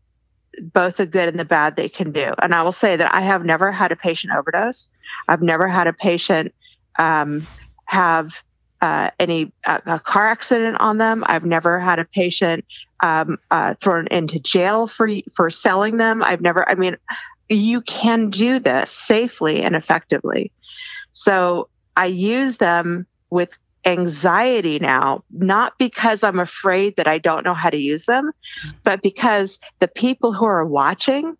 both 0.60 0.96
the 0.96 1.06
good 1.06 1.28
and 1.28 1.38
the 1.38 1.44
bad 1.44 1.76
they 1.76 1.88
can 1.88 2.12
do. 2.12 2.32
And 2.40 2.54
I 2.54 2.62
will 2.62 2.72
say 2.72 2.96
that 2.96 3.14
I 3.14 3.20
have 3.20 3.44
never 3.44 3.70
had 3.70 3.92
a 3.92 3.96
patient 3.96 4.34
overdose. 4.34 4.88
I've 5.28 5.42
never 5.42 5.68
had 5.68 5.86
a 5.86 5.92
patient 5.92 6.54
um, 6.98 7.46
have 7.84 8.42
uh, 8.80 9.10
any 9.18 9.52
uh, 9.64 9.80
a 9.86 10.00
car 10.00 10.26
accident 10.26 10.80
on 10.80 10.98
them. 10.98 11.22
I've 11.26 11.44
never 11.44 11.78
had 11.78 11.98
a 11.98 12.04
patient 12.04 12.64
um, 13.02 13.38
uh, 13.50 13.74
thrown 13.74 14.06
into 14.08 14.40
jail 14.40 14.86
for 14.86 15.08
for 15.34 15.50
selling 15.50 15.98
them. 15.98 16.22
I've 16.22 16.40
never. 16.40 16.66
I 16.68 16.74
mean, 16.74 16.96
you 17.50 17.80
can 17.80 18.30
do 18.30 18.58
this 18.58 18.90
safely 18.90 19.62
and 19.62 19.74
effectively. 19.74 20.52
So 21.12 21.68
I 21.96 22.06
use 22.06 22.58
them 22.58 23.06
with 23.28 23.56
anxiety 23.84 24.78
now, 24.78 25.24
not 25.30 25.76
because 25.78 26.22
I'm 26.22 26.38
afraid 26.38 26.96
that 26.96 27.08
I 27.08 27.18
don't 27.18 27.44
know 27.44 27.54
how 27.54 27.70
to 27.70 27.76
use 27.76 28.06
them, 28.06 28.30
but 28.84 29.02
because 29.02 29.58
the 29.80 29.88
people 29.88 30.32
who 30.32 30.44
are 30.44 30.64
watching 30.64 31.36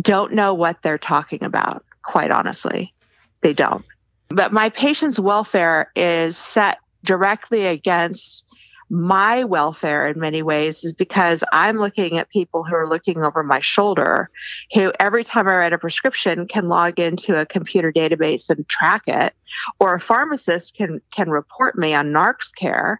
don't 0.00 0.32
know 0.32 0.54
what 0.54 0.82
they're 0.82 0.98
talking 0.98 1.42
about, 1.42 1.84
quite 2.02 2.30
honestly. 2.30 2.94
They 3.40 3.52
don't. 3.52 3.84
But 4.28 4.52
my 4.52 4.70
patient's 4.70 5.18
welfare 5.18 5.90
is 5.94 6.36
set 6.36 6.78
directly 7.04 7.66
against 7.66 8.46
my 8.90 9.44
welfare 9.44 10.08
in 10.08 10.18
many 10.18 10.42
ways 10.42 10.84
is 10.84 10.92
because 10.92 11.44
I'm 11.52 11.78
looking 11.78 12.18
at 12.18 12.30
people 12.30 12.64
who 12.64 12.74
are 12.74 12.88
looking 12.88 13.22
over 13.22 13.42
my 13.42 13.60
shoulder, 13.60 14.30
who 14.72 14.92
every 14.98 15.24
time 15.24 15.46
I 15.46 15.56
write 15.56 15.72
a 15.72 15.78
prescription 15.78 16.46
can 16.46 16.68
log 16.68 16.98
into 16.98 17.38
a 17.38 17.46
computer 17.46 17.92
database 17.92 18.48
and 18.48 18.66
track 18.68 19.02
it, 19.06 19.34
or 19.78 19.94
a 19.94 20.00
pharmacist 20.00 20.74
can 20.74 21.00
can 21.10 21.30
report 21.30 21.76
me 21.76 21.94
on 21.94 22.12
NarxCare 22.12 22.96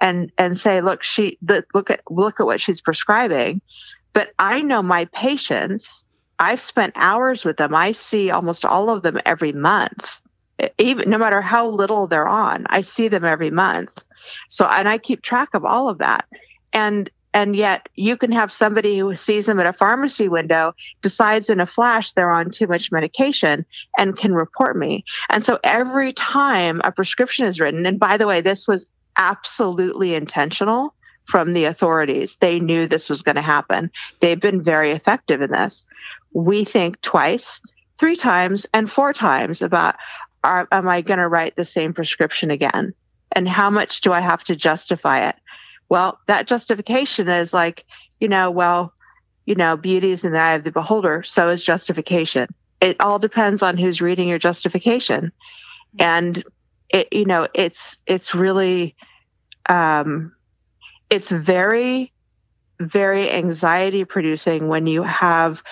and 0.00 0.32
and 0.38 0.58
say, 0.58 0.80
look, 0.80 1.02
she 1.02 1.38
look 1.74 1.90
at 1.90 2.00
look 2.10 2.40
at 2.40 2.46
what 2.46 2.60
she's 2.60 2.80
prescribing. 2.80 3.60
But 4.12 4.30
I 4.38 4.62
know 4.62 4.82
my 4.82 5.04
patients. 5.06 6.04
I've 6.40 6.60
spent 6.60 6.92
hours 6.96 7.44
with 7.44 7.56
them. 7.56 7.74
I 7.74 7.90
see 7.90 8.30
almost 8.30 8.64
all 8.64 8.90
of 8.90 9.02
them 9.02 9.20
every 9.26 9.52
month. 9.52 10.20
Even 10.78 11.10
no 11.10 11.18
matter 11.18 11.40
how 11.40 11.68
little 11.68 12.06
they're 12.06 12.28
on, 12.28 12.66
I 12.68 12.80
see 12.80 13.08
them 13.08 13.24
every 13.24 13.50
month 13.50 14.04
so, 14.48 14.64
and 14.66 14.88
I 14.88 14.98
keep 14.98 15.22
track 15.22 15.50
of 15.54 15.64
all 15.64 15.88
of 15.88 15.98
that. 15.98 16.26
And 16.72 17.10
and 17.34 17.54
yet 17.54 17.90
you 17.94 18.16
can 18.16 18.32
have 18.32 18.50
somebody 18.50 18.98
who 18.98 19.14
sees 19.14 19.46
them 19.46 19.60
at 19.60 19.66
a 19.66 19.72
pharmacy 19.72 20.28
window 20.28 20.72
decides 21.02 21.50
in 21.50 21.60
a 21.60 21.66
flash 21.66 22.12
they're 22.12 22.30
on 22.30 22.50
too 22.50 22.66
much 22.66 22.90
medication 22.90 23.66
and 23.98 24.16
can 24.16 24.32
report 24.32 24.78
me 24.78 25.04
and 25.28 25.44
so 25.44 25.58
every 25.62 26.10
time 26.10 26.80
a 26.84 26.90
prescription 26.90 27.46
is 27.46 27.60
written 27.60 27.84
and 27.84 28.00
by 28.00 28.16
the 28.16 28.26
way 28.26 28.40
this 28.40 28.66
was 28.66 28.88
absolutely 29.18 30.14
intentional 30.14 30.94
from 31.28 31.52
the 31.52 31.66
authorities. 31.66 32.36
They 32.40 32.58
knew 32.58 32.86
this 32.86 33.10
was 33.10 33.20
going 33.20 33.36
to 33.36 33.42
happen. 33.42 33.90
They've 34.20 34.40
been 34.40 34.62
very 34.62 34.92
effective 34.92 35.42
in 35.42 35.50
this. 35.50 35.84
We 36.32 36.64
think 36.64 37.00
twice, 37.02 37.60
three 37.98 38.16
times, 38.16 38.66
and 38.72 38.90
four 38.90 39.12
times 39.12 39.60
about 39.60 39.96
are, 40.42 40.66
am 40.72 40.88
I 40.88 41.02
going 41.02 41.18
to 41.18 41.28
write 41.28 41.56
the 41.56 41.64
same 41.64 41.92
prescription 41.92 42.50
again? 42.50 42.94
And 43.32 43.48
how 43.48 43.70
much 43.70 44.00
do 44.00 44.12
I 44.12 44.20
have 44.20 44.44
to 44.44 44.56
justify 44.56 45.28
it? 45.28 45.36
Well, 45.88 46.18
that 46.26 46.46
justification 46.46 47.28
is 47.28 47.52
like, 47.52 47.84
you 48.20 48.28
know, 48.28 48.50
well, 48.50 48.92
you 49.46 49.54
know, 49.54 49.76
beauty 49.76 50.10
is 50.10 50.24
in 50.24 50.32
the 50.32 50.38
eye 50.38 50.54
of 50.54 50.64
the 50.64 50.72
beholder. 50.72 51.22
So 51.22 51.48
is 51.48 51.64
justification. 51.64 52.48
It 52.80 53.00
all 53.00 53.18
depends 53.18 53.62
on 53.62 53.76
who's 53.76 54.00
reading 54.00 54.28
your 54.28 54.38
justification. 54.38 55.32
And 55.98 56.44
it, 56.90 57.08
you 57.12 57.24
know, 57.24 57.48
it's, 57.54 57.96
it's 58.06 58.34
really, 58.34 58.94
um, 59.68 60.32
it's 61.10 61.30
very, 61.30 62.12
very 62.78 63.30
anxiety 63.30 64.04
producing 64.04 64.68
when 64.68 64.86
you 64.86 65.02
have 65.02 65.62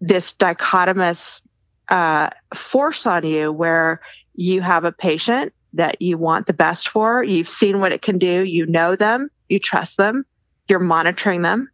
this 0.00 0.34
dichotomous 0.34 1.40
uh, 1.88 2.30
force 2.54 3.06
on 3.06 3.24
you 3.24 3.50
where 3.50 4.00
you 4.34 4.60
have 4.60 4.84
a 4.84 4.92
patient 4.92 5.52
that 5.76 6.02
you 6.02 6.18
want 6.18 6.46
the 6.46 6.52
best 6.52 6.88
for. 6.88 7.22
You've 7.22 7.48
seen 7.48 7.80
what 7.80 7.92
it 7.92 8.02
can 8.02 8.18
do. 8.18 8.44
You 8.44 8.66
know 8.66 8.96
them. 8.96 9.30
You 9.48 9.58
trust 9.58 9.96
them. 9.96 10.24
You're 10.68 10.80
monitoring 10.80 11.42
them. 11.42 11.70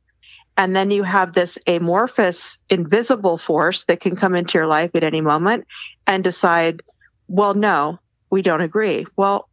And 0.57 0.77
then 0.77 0.91
you 0.91 1.03
have 1.03 1.33
this 1.33 1.59
amorphous, 1.67 2.59
invisible 2.69 3.39
force 3.39 3.85
that 3.85 4.01
can 4.01 4.17
come 4.17 4.35
into 4.35 4.59
your 4.59 4.67
life 4.67 4.91
at 4.95 5.03
any 5.03 5.23
moment 5.23 5.67
and 6.07 6.23
decide, 6.23 6.83
well, 7.27 7.55
no, 7.55 7.99
we 8.29 8.43
don't 8.43 8.61
agree. 8.61 9.07
Well, 9.17 9.49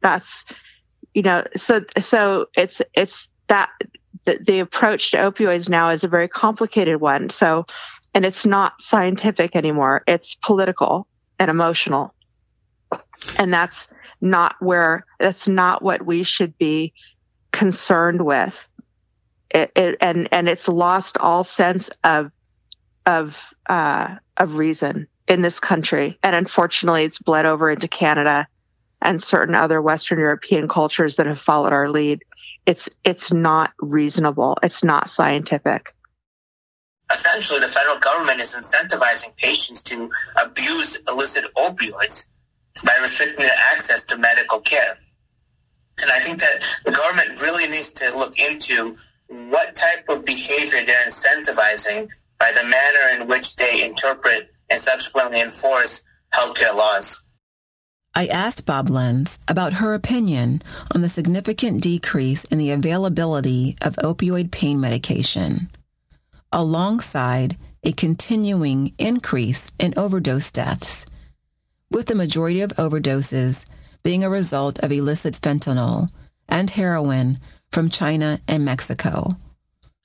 that's, 0.00 0.44
you 1.14 1.22
know, 1.22 1.44
so, 1.56 1.84
so 2.00 2.46
it's, 2.56 2.82
it's 2.94 3.28
that 3.46 3.70
the, 4.24 4.38
the 4.44 4.58
approach 4.58 5.12
to 5.12 5.18
opioids 5.18 5.68
now 5.68 5.90
is 5.90 6.02
a 6.02 6.08
very 6.08 6.28
complicated 6.28 7.00
one. 7.00 7.30
So, 7.30 7.66
and 8.12 8.24
it's 8.24 8.44
not 8.44 8.82
scientific 8.82 9.54
anymore. 9.54 10.02
It's 10.06 10.34
political 10.34 11.06
and 11.38 11.50
emotional. 11.50 12.12
And 13.38 13.52
that's 13.52 13.88
not 14.20 14.56
where, 14.60 15.06
that's 15.18 15.48
not 15.48 15.82
what 15.82 16.04
we 16.04 16.22
should 16.22 16.56
be 16.58 16.92
concerned 17.52 18.24
with. 18.24 18.68
It, 19.50 19.72
it, 19.76 19.98
and, 20.00 20.28
and 20.32 20.48
it's 20.48 20.68
lost 20.68 21.16
all 21.18 21.44
sense 21.44 21.90
of, 22.02 22.32
of, 23.06 23.54
uh, 23.66 24.16
of 24.36 24.54
reason 24.54 25.06
in 25.28 25.42
this 25.42 25.60
country. 25.60 26.18
And 26.22 26.34
unfortunately, 26.34 27.04
it's 27.04 27.18
bled 27.18 27.46
over 27.46 27.70
into 27.70 27.88
Canada 27.88 28.48
and 29.00 29.22
certain 29.22 29.54
other 29.54 29.80
Western 29.80 30.18
European 30.18 30.66
cultures 30.66 31.16
that 31.16 31.26
have 31.26 31.40
followed 31.40 31.72
our 31.72 31.88
lead. 31.88 32.24
It's, 32.66 32.88
it's 33.04 33.32
not 33.32 33.72
reasonable. 33.78 34.56
It's 34.62 34.82
not 34.82 35.08
scientific 35.08 35.94
essentially 37.12 37.60
the 37.60 37.68
federal 37.68 37.98
government 37.98 38.40
is 38.40 38.56
incentivizing 38.56 39.36
patients 39.36 39.82
to 39.82 40.10
abuse 40.42 41.02
illicit 41.08 41.44
opioids 41.56 42.30
by 42.84 42.96
restricting 43.02 43.44
their 43.44 43.58
access 43.72 44.04
to 44.06 44.18
medical 44.18 44.60
care. 44.60 44.98
And 46.02 46.10
I 46.10 46.18
think 46.18 46.38
that 46.40 46.62
the 46.84 46.92
government 46.92 47.40
really 47.40 47.68
needs 47.68 47.92
to 47.94 48.06
look 48.16 48.38
into 48.38 48.96
what 49.28 49.74
type 49.74 50.04
of 50.08 50.24
behavior 50.26 50.80
they're 50.84 51.06
incentivizing 51.06 52.08
by 52.38 52.52
the 52.52 52.68
manner 52.68 53.22
in 53.22 53.28
which 53.28 53.56
they 53.56 53.84
interpret 53.84 54.50
and 54.70 54.78
subsequently 54.78 55.40
enforce 55.40 56.04
healthcare 56.34 56.76
laws. 56.76 57.22
I 58.16 58.26
asked 58.26 58.66
Bob 58.66 58.90
Lenz 58.90 59.38
about 59.48 59.74
her 59.74 59.94
opinion 59.94 60.62
on 60.94 61.00
the 61.00 61.08
significant 61.08 61.82
decrease 61.82 62.44
in 62.44 62.58
the 62.58 62.70
availability 62.70 63.76
of 63.82 63.96
opioid 63.96 64.52
pain 64.52 64.80
medication 64.80 65.68
alongside 66.52 67.56
a 67.82 67.92
continuing 67.92 68.94
increase 68.98 69.72
in 69.78 69.92
overdose 69.96 70.52
deaths, 70.52 71.04
with 71.90 72.06
the 72.06 72.14
majority 72.14 72.60
of 72.60 72.72
overdoses 72.76 73.64
being 74.02 74.22
a 74.22 74.30
result 74.30 74.78
of 74.80 74.92
illicit 74.92 75.34
fentanyl 75.34 76.08
and 76.48 76.70
heroin 76.70 77.38
from 77.70 77.90
China 77.90 78.40
and 78.46 78.64
Mexico. 78.64 79.30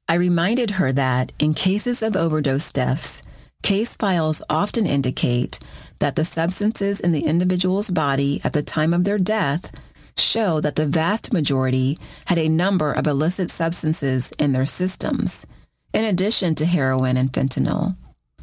I 0.08 0.16
reminded 0.16 0.72
her 0.72 0.92
that 0.94 1.32
in 1.38 1.54
cases 1.54 2.02
of 2.02 2.16
overdose 2.16 2.72
deaths, 2.72 3.22
case 3.62 3.96
files 3.96 4.42
often 4.50 4.86
indicate 4.86 5.60
that 6.00 6.16
the 6.16 6.26
substances 6.26 7.00
in 7.00 7.12
the 7.12 7.26
individual's 7.26 7.92
body 7.92 8.42
at 8.44 8.54
the 8.54 8.64
time 8.64 8.94
of 8.94 9.04
their 9.04 9.20
death 9.20 9.72
show 10.18 10.60
that 10.62 10.76
the 10.76 10.88
vast 10.88 11.32
majority 11.32 11.98
had 12.26 12.38
a 12.38 12.50
number 12.50 12.92
of 12.92 13.08
illicit 13.08 13.52
substances 13.52 14.32
in 14.40 14.52
their 14.52 14.66
systems 14.66 15.46
in 15.94 16.06
addition 16.06 16.56
to 16.56 16.66
heroin 16.66 17.18
and 17.18 17.32
fentanyl, 17.32 17.96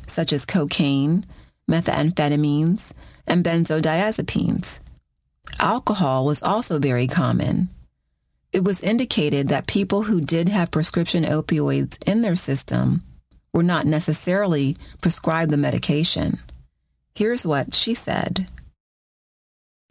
such 0.06 0.32
as 0.32 0.44
cocaine, 0.44 1.24
methamphetamines, 1.70 2.92
and 3.26 3.44
benzodiazepines. 3.44 4.78
Alcohol 5.58 6.26
was 6.26 6.42
also 6.42 6.78
very 6.78 7.06
common. 7.06 7.68
It 8.52 8.64
was 8.64 8.82
indicated 8.82 9.48
that 9.48 9.66
people 9.66 10.02
who 10.02 10.20
did 10.20 10.48
have 10.48 10.70
prescription 10.70 11.24
opioids 11.24 11.96
in 12.06 12.22
their 12.22 12.36
system 12.36 13.02
were 13.52 13.62
not 13.62 13.86
necessarily 13.86 14.76
prescribed 15.00 15.50
the 15.50 15.56
medication. 15.56 16.38
Here's 17.14 17.46
what 17.46 17.74
she 17.74 17.94
said. 17.94 18.46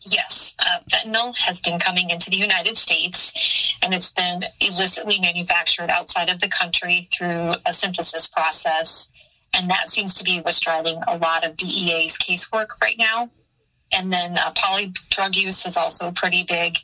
Yes, 0.01 0.55
uh, 0.59 0.79
fentanyl 0.89 1.35
has 1.35 1.59
been 1.61 1.79
coming 1.79 2.11
into 2.11 2.29
the 2.29 2.37
United 2.37 2.77
States 2.77 3.33
and 3.81 3.93
it's 3.93 4.11
been 4.11 4.43
illicitly 4.61 5.19
manufactured 5.19 5.89
outside 5.89 6.29
of 6.29 6.39
the 6.39 6.47
country 6.47 7.07
through 7.11 7.55
a 7.65 7.73
synthesis 7.73 8.27
process. 8.27 9.09
And 9.55 9.69
that 9.69 9.89
seems 9.89 10.13
to 10.15 10.23
be 10.23 10.39
what's 10.39 10.59
driving 10.59 11.01
a 11.07 11.17
lot 11.17 11.45
of 11.45 11.55
DEA's 11.55 12.17
casework 12.17 12.67
right 12.81 12.97
now. 12.97 13.29
And 13.93 14.11
then 14.11 14.37
uh, 14.37 14.51
poly 14.55 14.93
drug 15.09 15.35
use 15.35 15.65
is 15.65 15.77
also 15.77 16.11
pretty 16.11 16.43
big. 16.43 16.77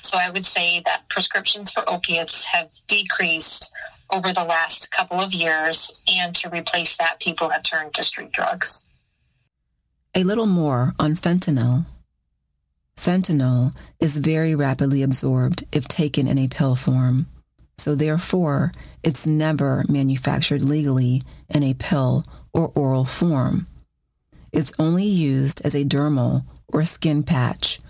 So 0.00 0.16
I 0.16 0.30
would 0.30 0.46
say 0.46 0.80
that 0.86 1.08
prescriptions 1.08 1.72
for 1.72 1.88
opiates 1.88 2.44
have 2.46 2.70
decreased 2.86 3.70
over 4.10 4.32
the 4.32 4.44
last 4.44 4.90
couple 4.90 5.20
of 5.20 5.34
years. 5.34 6.00
And 6.08 6.34
to 6.36 6.48
replace 6.48 6.96
that, 6.96 7.20
people 7.20 7.50
have 7.50 7.62
turned 7.62 7.94
to 7.94 8.04
street 8.04 8.32
drugs. 8.32 8.86
A 10.14 10.24
little 10.24 10.46
more 10.46 10.94
on 10.98 11.14
fentanyl. 11.14 11.84
Fentanyl 12.96 13.74
is 14.00 14.16
very 14.16 14.54
rapidly 14.54 15.02
absorbed 15.02 15.64
if 15.72 15.86
taken 15.86 16.26
in 16.26 16.38
a 16.38 16.48
pill 16.48 16.74
form, 16.74 17.26
so 17.78 17.94
therefore 17.94 18.72
it's 19.02 19.26
never 19.26 19.84
manufactured 19.88 20.62
legally 20.62 21.22
in 21.48 21.62
a 21.62 21.74
pill 21.74 22.24
or 22.52 22.72
oral 22.74 23.04
form. 23.04 23.66
It's 24.52 24.72
only 24.78 25.04
used 25.04 25.60
as 25.64 25.74
a 25.74 25.84
dermal 25.84 26.44
or 26.68 26.84
skin 26.84 27.22
patch 27.22 27.80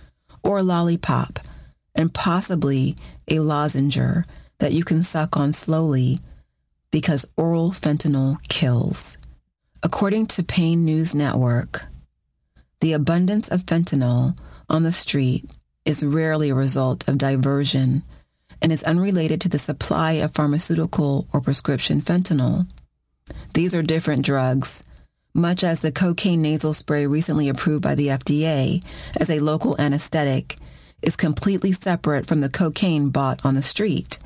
or 0.43 0.63
lollipop 0.63 1.39
and 1.95 2.13
possibly 2.13 2.97
a 3.29 3.39
lozenger 3.39 4.25
that 4.59 4.73
you 4.73 4.85
can 4.85 5.03
suck 5.03 5.37
on 5.37 5.53
slowly 5.53 6.21
because 6.91 7.27
oral 7.37 7.71
fentanyl 7.71 8.37
kills. 8.49 9.17
According 9.83 10.27
to 10.27 10.43
Pain 10.43 10.85
News 10.85 11.15
Network, 11.15 11.87
the 12.81 12.93
abundance 12.93 13.49
of 13.49 13.67
fentanyl 13.67 14.37
on 14.69 14.83
the 14.83 14.93
street 14.93 15.51
is 15.85 16.05
rarely 16.05 16.51
a 16.51 16.55
result 16.55 17.09
of 17.09 17.19
diversion 17.19 18.03
and 18.63 18.73
is 18.73 18.83
unrelated 18.83 19.41
to 19.43 19.49
the 19.49 19.59
supply 19.59 20.13
of 20.13 20.33
pharmaceutical 20.33 21.27
or 21.33 21.41
prescription 21.41 22.01
fentanyl. 22.01 22.67
These 23.55 23.75
are 23.75 23.83
different 23.83 24.25
drugs, 24.25 24.85
much 25.35 25.63
as 25.63 25.83
the 25.83 25.93
cocaine 25.93 26.43
nasal 26.43 26.73
spray 26.73 27.07
recently 27.07 27.49
approved 27.49 27.83
by 27.83 27.95
the 27.95 28.09
FDA 28.09 28.83
as 29.19 29.29
a 29.31 29.41
local 29.41 29.79
anesthetic 29.79 30.57
is 31.03 31.17
completely 31.17 31.73
separate 31.73 32.27
from 32.27 32.41
the 32.41 32.49
cocaine 32.49 33.11
bought 33.11 33.45
on 33.45 33.55
the 33.55 33.63
street. 33.63 34.19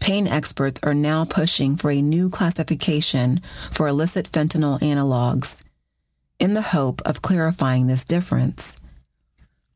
Pain 0.00 0.26
experts 0.26 0.80
are 0.82 0.94
now 0.94 1.24
pushing 1.24 1.76
for 1.76 1.90
a 1.90 2.02
new 2.02 2.28
classification 2.30 3.40
for 3.70 3.88
illicit 3.88 4.30
fentanyl 4.30 4.78
analogs 4.80 5.60
in 6.38 6.54
the 6.54 6.62
hope 6.62 7.00
of 7.02 7.22
clarifying 7.22 7.86
this 7.86 8.04
difference. 8.04 8.76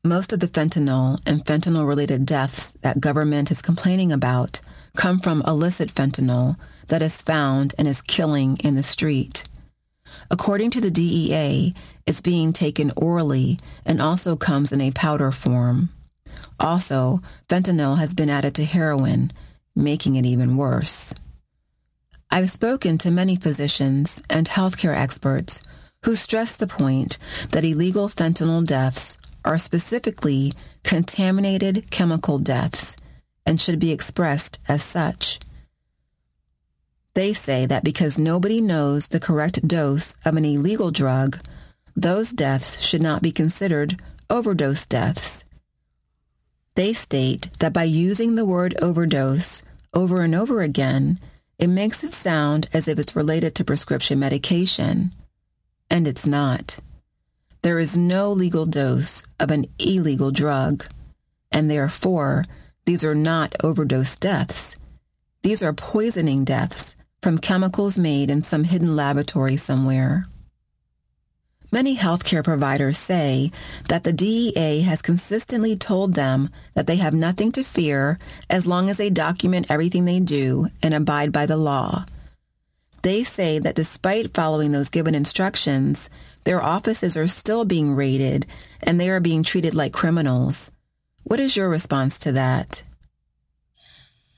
Most 0.08 0.32
of 0.32 0.40
the 0.40 0.48
fentanyl 0.48 1.20
and 1.26 1.44
fentanyl 1.44 1.86
related 1.86 2.24
deaths 2.24 2.72
that 2.80 2.98
government 2.98 3.50
is 3.50 3.60
complaining 3.60 4.10
about 4.10 4.58
come 4.96 5.18
from 5.18 5.42
illicit 5.46 5.90
fentanyl 5.90 6.56
that 6.86 7.02
is 7.02 7.20
found 7.20 7.74
and 7.76 7.86
is 7.86 8.00
killing 8.00 8.56
in 8.64 8.74
the 8.74 8.82
street. 8.82 9.46
According 10.30 10.70
to 10.70 10.80
the 10.80 10.90
DEA, 10.90 11.74
it's 12.06 12.22
being 12.22 12.54
taken 12.54 12.90
orally 12.96 13.58
and 13.84 14.00
also 14.00 14.34
comes 14.34 14.72
in 14.72 14.80
a 14.80 14.92
powder 14.92 15.30
form. 15.30 15.90
Also, 16.58 17.20
fentanyl 17.46 17.98
has 17.98 18.14
been 18.14 18.30
added 18.30 18.54
to 18.54 18.64
heroin, 18.64 19.30
making 19.76 20.16
it 20.16 20.24
even 20.24 20.56
worse. 20.56 21.14
I've 22.30 22.48
spoken 22.50 22.96
to 22.98 23.10
many 23.10 23.36
physicians 23.36 24.22
and 24.30 24.48
healthcare 24.48 24.96
experts 24.96 25.60
who 26.06 26.16
stress 26.16 26.56
the 26.56 26.66
point 26.66 27.18
that 27.50 27.64
illegal 27.64 28.08
fentanyl 28.08 28.66
deaths 28.66 29.18
are 29.48 29.58
specifically 29.58 30.52
contaminated 30.84 31.90
chemical 31.90 32.38
deaths 32.38 32.94
and 33.46 33.60
should 33.60 33.78
be 33.78 33.90
expressed 33.90 34.60
as 34.68 34.82
such. 34.84 35.40
They 37.14 37.32
say 37.32 37.66
that 37.66 37.82
because 37.82 38.18
nobody 38.18 38.60
knows 38.60 39.08
the 39.08 39.18
correct 39.18 39.66
dose 39.66 40.14
of 40.24 40.36
an 40.36 40.44
illegal 40.44 40.90
drug, 40.90 41.38
those 41.96 42.30
deaths 42.30 42.80
should 42.80 43.02
not 43.02 43.22
be 43.22 43.32
considered 43.32 44.00
overdose 44.30 44.84
deaths. 44.84 45.44
They 46.74 46.92
state 46.92 47.50
that 47.58 47.72
by 47.72 47.84
using 47.84 48.34
the 48.34 48.44
word 48.44 48.76
overdose 48.80 49.62
over 49.94 50.20
and 50.20 50.34
over 50.34 50.60
again, 50.60 51.18
it 51.58 51.66
makes 51.68 52.04
it 52.04 52.12
sound 52.12 52.68
as 52.72 52.86
if 52.86 52.98
it's 52.98 53.16
related 53.16 53.54
to 53.56 53.64
prescription 53.64 54.18
medication. 54.18 55.12
And 55.90 56.06
it's 56.06 56.26
not. 56.26 56.78
There 57.68 57.78
is 57.78 57.98
no 57.98 58.32
legal 58.32 58.64
dose 58.64 59.26
of 59.38 59.50
an 59.50 59.66
illegal 59.78 60.30
drug, 60.30 60.86
and 61.52 61.70
therefore, 61.70 62.44
these 62.86 63.04
are 63.04 63.14
not 63.14 63.54
overdose 63.62 64.16
deaths. 64.18 64.74
These 65.42 65.62
are 65.62 65.74
poisoning 65.74 66.44
deaths 66.44 66.96
from 67.20 67.36
chemicals 67.36 67.98
made 67.98 68.30
in 68.30 68.40
some 68.40 68.64
hidden 68.64 68.96
laboratory 68.96 69.58
somewhere. 69.58 70.24
Many 71.70 71.94
healthcare 71.94 72.42
providers 72.42 72.96
say 72.96 73.52
that 73.90 74.02
the 74.02 74.14
DEA 74.14 74.80
has 74.80 75.02
consistently 75.02 75.76
told 75.76 76.14
them 76.14 76.48
that 76.72 76.86
they 76.86 76.96
have 76.96 77.12
nothing 77.12 77.52
to 77.52 77.62
fear 77.62 78.18
as 78.48 78.66
long 78.66 78.88
as 78.88 78.96
they 78.96 79.10
document 79.10 79.66
everything 79.68 80.06
they 80.06 80.20
do 80.20 80.68
and 80.82 80.94
abide 80.94 81.32
by 81.32 81.44
the 81.44 81.58
law. 81.58 82.06
They 83.02 83.24
say 83.24 83.58
that 83.58 83.74
despite 83.74 84.32
following 84.32 84.72
those 84.72 84.88
given 84.88 85.14
instructions, 85.14 86.08
their 86.48 86.64
offices 86.64 87.14
are 87.14 87.26
still 87.26 87.66
being 87.66 87.94
raided 87.94 88.46
and 88.82 88.98
they 88.98 89.10
are 89.10 89.20
being 89.20 89.42
treated 89.42 89.74
like 89.74 89.92
criminals. 89.92 90.72
What 91.22 91.40
is 91.40 91.54
your 91.58 91.68
response 91.68 92.18
to 92.20 92.32
that? 92.32 92.84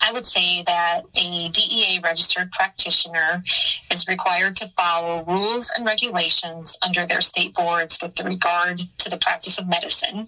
I 0.00 0.10
would 0.10 0.24
say 0.24 0.64
that 0.66 1.02
a 1.16 1.48
DEA 1.50 2.00
registered 2.02 2.50
practitioner 2.50 3.44
is 3.92 4.08
required 4.08 4.56
to 4.56 4.66
follow 4.76 5.24
rules 5.24 5.70
and 5.76 5.86
regulations 5.86 6.76
under 6.82 7.06
their 7.06 7.20
state 7.20 7.54
boards 7.54 8.00
with 8.02 8.18
regard 8.24 8.80
to 8.98 9.08
the 9.08 9.18
practice 9.18 9.60
of 9.60 9.68
medicine. 9.68 10.26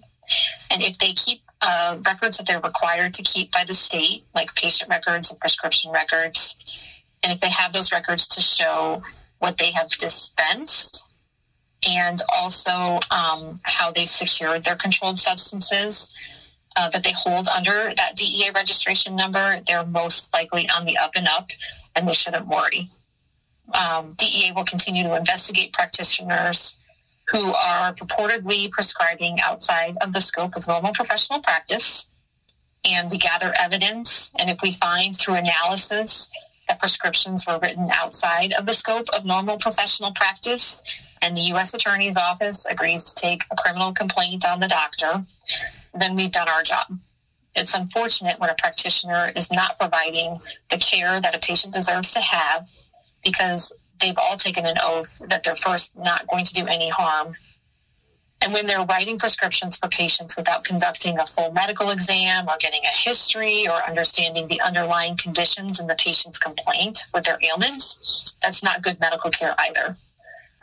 And 0.71 0.81
if 0.81 0.97
they 0.99 1.11
keep 1.11 1.41
uh, 1.61 1.97
records 2.05 2.37
that 2.37 2.47
they're 2.47 2.61
required 2.61 3.13
to 3.15 3.23
keep 3.23 3.51
by 3.51 3.65
the 3.67 3.73
state, 3.73 4.23
like 4.33 4.55
patient 4.55 4.89
records 4.89 5.31
and 5.31 5.39
prescription 5.41 5.91
records, 5.91 6.55
and 7.23 7.33
if 7.33 7.41
they 7.41 7.49
have 7.49 7.73
those 7.73 7.91
records 7.91 8.25
to 8.29 8.39
show 8.39 9.03
what 9.39 9.57
they 9.57 9.71
have 9.71 9.89
dispensed 9.89 11.09
and 11.87 12.21
also 12.35 12.99
um, 13.11 13.59
how 13.63 13.91
they 13.91 14.05
secured 14.05 14.63
their 14.63 14.75
controlled 14.75 15.19
substances, 15.19 16.13
uh, 16.75 16.89
that 16.89 17.03
they 17.03 17.13
hold 17.15 17.47
under 17.47 17.93
that 17.95 18.15
DEA 18.15 18.51
registration 18.55 19.15
number, 19.15 19.61
they're 19.67 19.85
most 19.85 20.33
likely 20.33 20.67
on 20.69 20.85
the 20.85 20.97
up 20.97 21.11
and 21.15 21.27
up, 21.27 21.49
and 21.95 22.07
they 22.07 22.13
shouldn't 22.13 22.47
worry. 22.47 22.89
Um, 23.73 24.13
DEA 24.17 24.51
will 24.55 24.65
continue 24.65 25.03
to 25.03 25.15
investigate 25.15 25.73
practitioners 25.73 26.77
who 27.29 27.53
are 27.53 27.93
purportedly 27.93 28.69
prescribing 28.69 29.39
outside 29.41 29.97
of 30.01 30.13
the 30.13 30.21
scope 30.21 30.55
of 30.55 30.67
normal 30.67 30.93
professional 30.93 31.39
practice. 31.39 32.07
And 32.89 33.09
we 33.09 33.17
gather 33.17 33.53
evidence, 33.57 34.31
and 34.37 34.49
if 34.49 34.61
we 34.61 34.71
find 34.71 35.15
through 35.15 35.35
analysis 35.35 36.29
that 36.73 36.79
prescriptions 36.79 37.45
were 37.45 37.59
written 37.61 37.87
outside 37.91 38.51
of 38.53 38.65
the 38.65 38.73
scope 38.73 39.07
of 39.15 39.25
normal 39.25 39.57
professional 39.59 40.11
practice, 40.11 40.81
and 41.21 41.37
the 41.37 41.41
U.S. 41.53 41.75
Attorney's 41.75 42.17
Office 42.17 42.65
agrees 42.65 43.03
to 43.03 43.15
take 43.15 43.43
a 43.51 43.55
criminal 43.55 43.93
complaint 43.93 44.43
on 44.43 44.59
the 44.59 44.67
doctor, 44.67 45.23
then 45.93 46.15
we've 46.15 46.31
done 46.31 46.49
our 46.49 46.63
job. 46.63 46.97
It's 47.55 47.75
unfortunate 47.75 48.39
when 48.39 48.49
a 48.49 48.55
practitioner 48.55 49.31
is 49.35 49.51
not 49.51 49.77
providing 49.79 50.41
the 50.71 50.77
care 50.77 51.21
that 51.21 51.35
a 51.35 51.39
patient 51.39 51.75
deserves 51.75 52.11
to 52.13 52.21
have 52.21 52.67
because 53.23 53.71
they've 54.01 54.17
all 54.17 54.37
taken 54.37 54.65
an 54.65 54.77
oath 54.81 55.21
that 55.29 55.43
they're 55.43 55.55
first 55.55 55.95
not 55.95 56.27
going 56.27 56.45
to 56.45 56.53
do 56.55 56.65
any 56.65 56.89
harm. 56.89 57.35
And 58.43 58.51
when 58.51 58.65
they're 58.65 58.83
writing 58.83 59.17
prescriptions 59.17 59.77
for 59.77 59.87
patients 59.87 60.35
without 60.35 60.65
conducting 60.65 61.17
a 61.17 61.25
full 61.25 61.51
medical 61.53 61.89
exam 61.91 62.49
or 62.49 62.57
getting 62.59 62.81
a 62.83 62.95
history 62.95 63.67
or 63.67 63.81
understanding 63.87 64.47
the 64.47 64.59
underlying 64.59 65.15
conditions 65.15 65.79
in 65.79 65.87
the 65.87 65.95
patient's 65.95 66.37
complaint 66.37 67.05
with 67.13 67.23
their 67.23 67.39
ailments, 67.41 68.35
that's 68.41 68.61
not 68.61 68.81
good 68.81 68.99
medical 68.99 69.31
care 69.31 69.55
either 69.59 69.97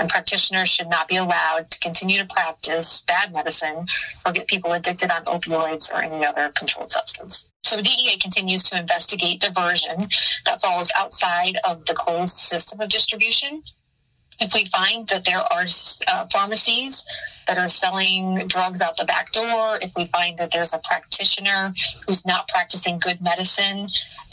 and 0.01 0.09
practitioners 0.09 0.69
should 0.69 0.89
not 0.89 1.07
be 1.07 1.17
allowed 1.17 1.71
to 1.71 1.79
continue 1.79 2.19
to 2.19 2.25
practice 2.25 3.03
bad 3.03 3.33
medicine 3.33 3.87
or 4.25 4.33
get 4.33 4.49
people 4.49 4.73
addicted 4.73 5.11
on 5.11 5.25
opioids 5.27 5.93
or 5.93 6.03
any 6.03 6.25
other 6.25 6.49
controlled 6.49 6.91
substance. 6.91 7.47
So 7.63 7.81
DEA 7.81 8.17
continues 8.19 8.63
to 8.65 8.79
investigate 8.79 9.41
diversion 9.41 10.09
that 10.47 10.63
falls 10.63 10.91
outside 10.97 11.59
of 11.65 11.85
the 11.85 11.93
closed 11.93 12.37
system 12.37 12.81
of 12.81 12.89
distribution. 12.89 13.63
If 14.41 14.55
we 14.55 14.65
find 14.65 15.07
that 15.09 15.25
there 15.25 15.41
are 15.53 15.67
uh, 16.09 16.27
pharmacies 16.33 17.05
that 17.47 17.59
are 17.59 17.69
selling 17.69 18.47
drugs 18.47 18.81
out 18.81 18.97
the 18.97 19.05
back 19.05 19.33
door, 19.33 19.79
if 19.83 19.93
we 19.95 20.07
find 20.07 20.39
that 20.39 20.51
there's 20.51 20.73
a 20.73 20.79
practitioner 20.79 21.75
who's 22.07 22.25
not 22.25 22.49
practicing 22.49 22.99
good 22.99 23.21
medicine 23.21 23.89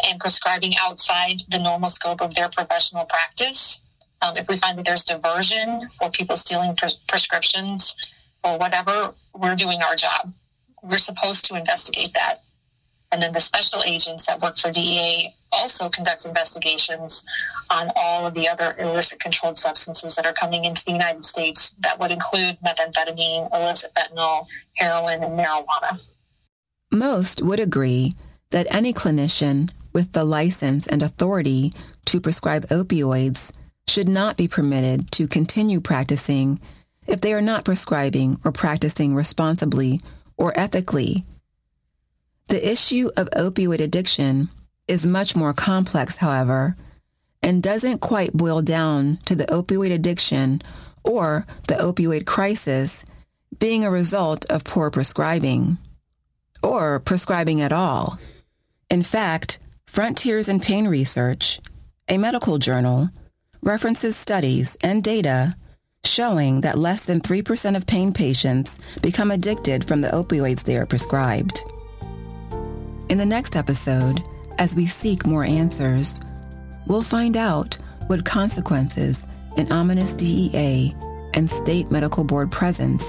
and 0.07 0.19
prescribing 0.19 0.73
outside 0.79 1.41
the 1.49 1.59
normal 1.59 1.89
scope 1.89 2.21
of 2.21 2.35
their 2.35 2.47
professional 2.47 3.05
practice, 3.05 3.81
um, 4.21 4.37
if 4.37 4.47
we 4.47 4.55
find 4.57 4.77
that 4.77 4.85
there's 4.85 5.03
diversion 5.03 5.89
or 6.01 6.09
people 6.09 6.37
stealing 6.37 6.75
pre- 6.75 6.99
prescriptions 7.07 7.95
or 8.43 8.57
whatever, 8.57 9.13
we're 9.35 9.55
doing 9.55 9.81
our 9.83 9.95
job. 9.95 10.33
We're 10.81 10.97
supposed 10.97 11.45
to 11.45 11.55
investigate 11.55 12.13
that. 12.13 12.43
And 13.11 13.21
then 13.21 13.31
the 13.31 13.39
special 13.39 13.81
agents 13.83 14.25
that 14.25 14.41
work 14.41 14.57
for 14.57 14.71
DEA 14.71 15.33
also 15.51 15.89
conduct 15.89 16.25
investigations 16.25 17.25
on 17.69 17.91
all 17.95 18.27
of 18.27 18.33
the 18.33 18.49
other 18.49 18.75
illicit 18.77 19.19
controlled 19.19 19.57
substances 19.57 20.15
that 20.15 20.25
are 20.25 20.33
coming 20.33 20.65
into 20.65 20.83
the 20.83 20.91
United 20.91 21.23
States. 21.23 21.73
That 21.79 21.99
would 21.99 22.11
include 22.11 22.57
methamphetamine, 22.65 23.53
illicit 23.53 23.93
fentanyl, 23.95 24.47
heroin, 24.75 25.23
and 25.23 25.39
marijuana. 25.39 26.05
Most 26.91 27.41
would 27.41 27.59
agree 27.59 28.15
that 28.51 28.67
any 28.69 28.93
clinician 28.93 29.69
with 29.93 30.11
the 30.11 30.23
license 30.23 30.85
and 30.87 31.01
authority 31.01 31.73
to 32.05 32.21
prescribe 32.21 32.67
opioids 32.67 33.51
should 33.87 34.07
not 34.07 34.37
be 34.37 34.47
permitted 34.47 35.11
to 35.11 35.27
continue 35.27 35.79
practicing 35.79 36.59
if 37.07 37.21
they 37.21 37.33
are 37.33 37.41
not 37.41 37.63
prescribing 37.63 38.39
or 38.43 38.51
practicing 38.51 39.15
responsibly 39.15 40.01
or 40.35 40.57
ethically. 40.59 41.23
The 42.47 42.71
issue 42.71 43.09
of 43.17 43.29
opioid 43.31 43.79
addiction 43.79 44.49
is 44.87 45.05
much 45.05 45.35
more 45.35 45.53
complex, 45.53 46.15
however, 46.15 46.77
and 47.43 47.61
doesn't 47.61 47.99
quite 47.99 48.33
boil 48.33 48.61
down 48.61 49.19
to 49.25 49.35
the 49.35 49.45
opioid 49.47 49.91
addiction 49.91 50.61
or 51.03 51.45
the 51.67 51.75
opioid 51.75 52.25
crisis 52.25 53.03
being 53.59 53.83
a 53.83 53.91
result 53.91 54.45
of 54.49 54.63
poor 54.63 54.89
prescribing 54.89 55.77
or 56.63 56.99
prescribing 56.99 57.61
at 57.61 57.73
all. 57.73 58.17
In 58.89 59.03
fact, 59.03 59.59
Frontiers 59.85 60.47
in 60.47 60.59
Pain 60.59 60.87
Research, 60.87 61.59
a 62.07 62.17
medical 62.17 62.57
journal, 62.57 63.09
references 63.61 64.15
studies 64.15 64.77
and 64.81 65.03
data 65.03 65.55
showing 66.05 66.61
that 66.61 66.77
less 66.77 67.05
than 67.05 67.19
3% 67.19 67.75
of 67.75 67.85
pain 67.85 68.13
patients 68.13 68.77
become 69.01 69.31
addicted 69.31 69.83
from 69.83 70.01
the 70.01 70.09
opioids 70.09 70.63
they 70.63 70.77
are 70.77 70.85
prescribed. 70.85 71.61
In 73.09 73.17
the 73.17 73.25
next 73.25 73.55
episode, 73.55 74.21
as 74.57 74.75
we 74.75 74.85
seek 74.85 75.25
more 75.25 75.45
answers, 75.45 76.19
we'll 76.87 77.01
find 77.01 77.37
out 77.37 77.77
what 78.07 78.25
consequences 78.25 79.25
an 79.55 79.71
ominous 79.71 80.13
DEA 80.13 80.93
and 81.33 81.49
state 81.49 81.89
medical 81.89 82.25
board 82.25 82.51
presence 82.51 83.05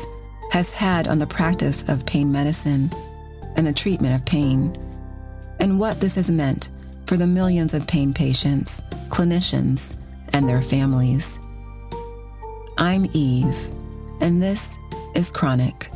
has 0.53 0.71
had 0.71 1.09
on 1.09 1.19
the 1.19 1.27
practice 1.27 1.89
of 1.89 2.07
pain 2.07 2.31
medicine 2.31 2.93
and 3.57 3.67
the 3.67 3.73
treatment 3.73 4.15
of 4.15 4.25
pain, 4.25 4.73
and 5.59 5.81
what 5.81 5.99
this 5.99 6.15
has 6.15 6.31
meant 6.31 6.71
for 7.07 7.17
the 7.17 7.27
millions 7.27 7.75
of 7.75 7.85
pain 7.89 8.15
patients, 8.15 8.81
clinicians, 9.09 9.97
and 10.33 10.49
their 10.49 10.63
families. 10.63 11.41
I'm 12.79 13.11
Eve, 13.15 13.75
and 14.21 14.41
this 14.41 14.79
is 15.17 15.33
Chronic, 15.33 15.91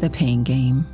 the 0.00 0.10
Pain 0.10 0.42
Game. 0.42 0.84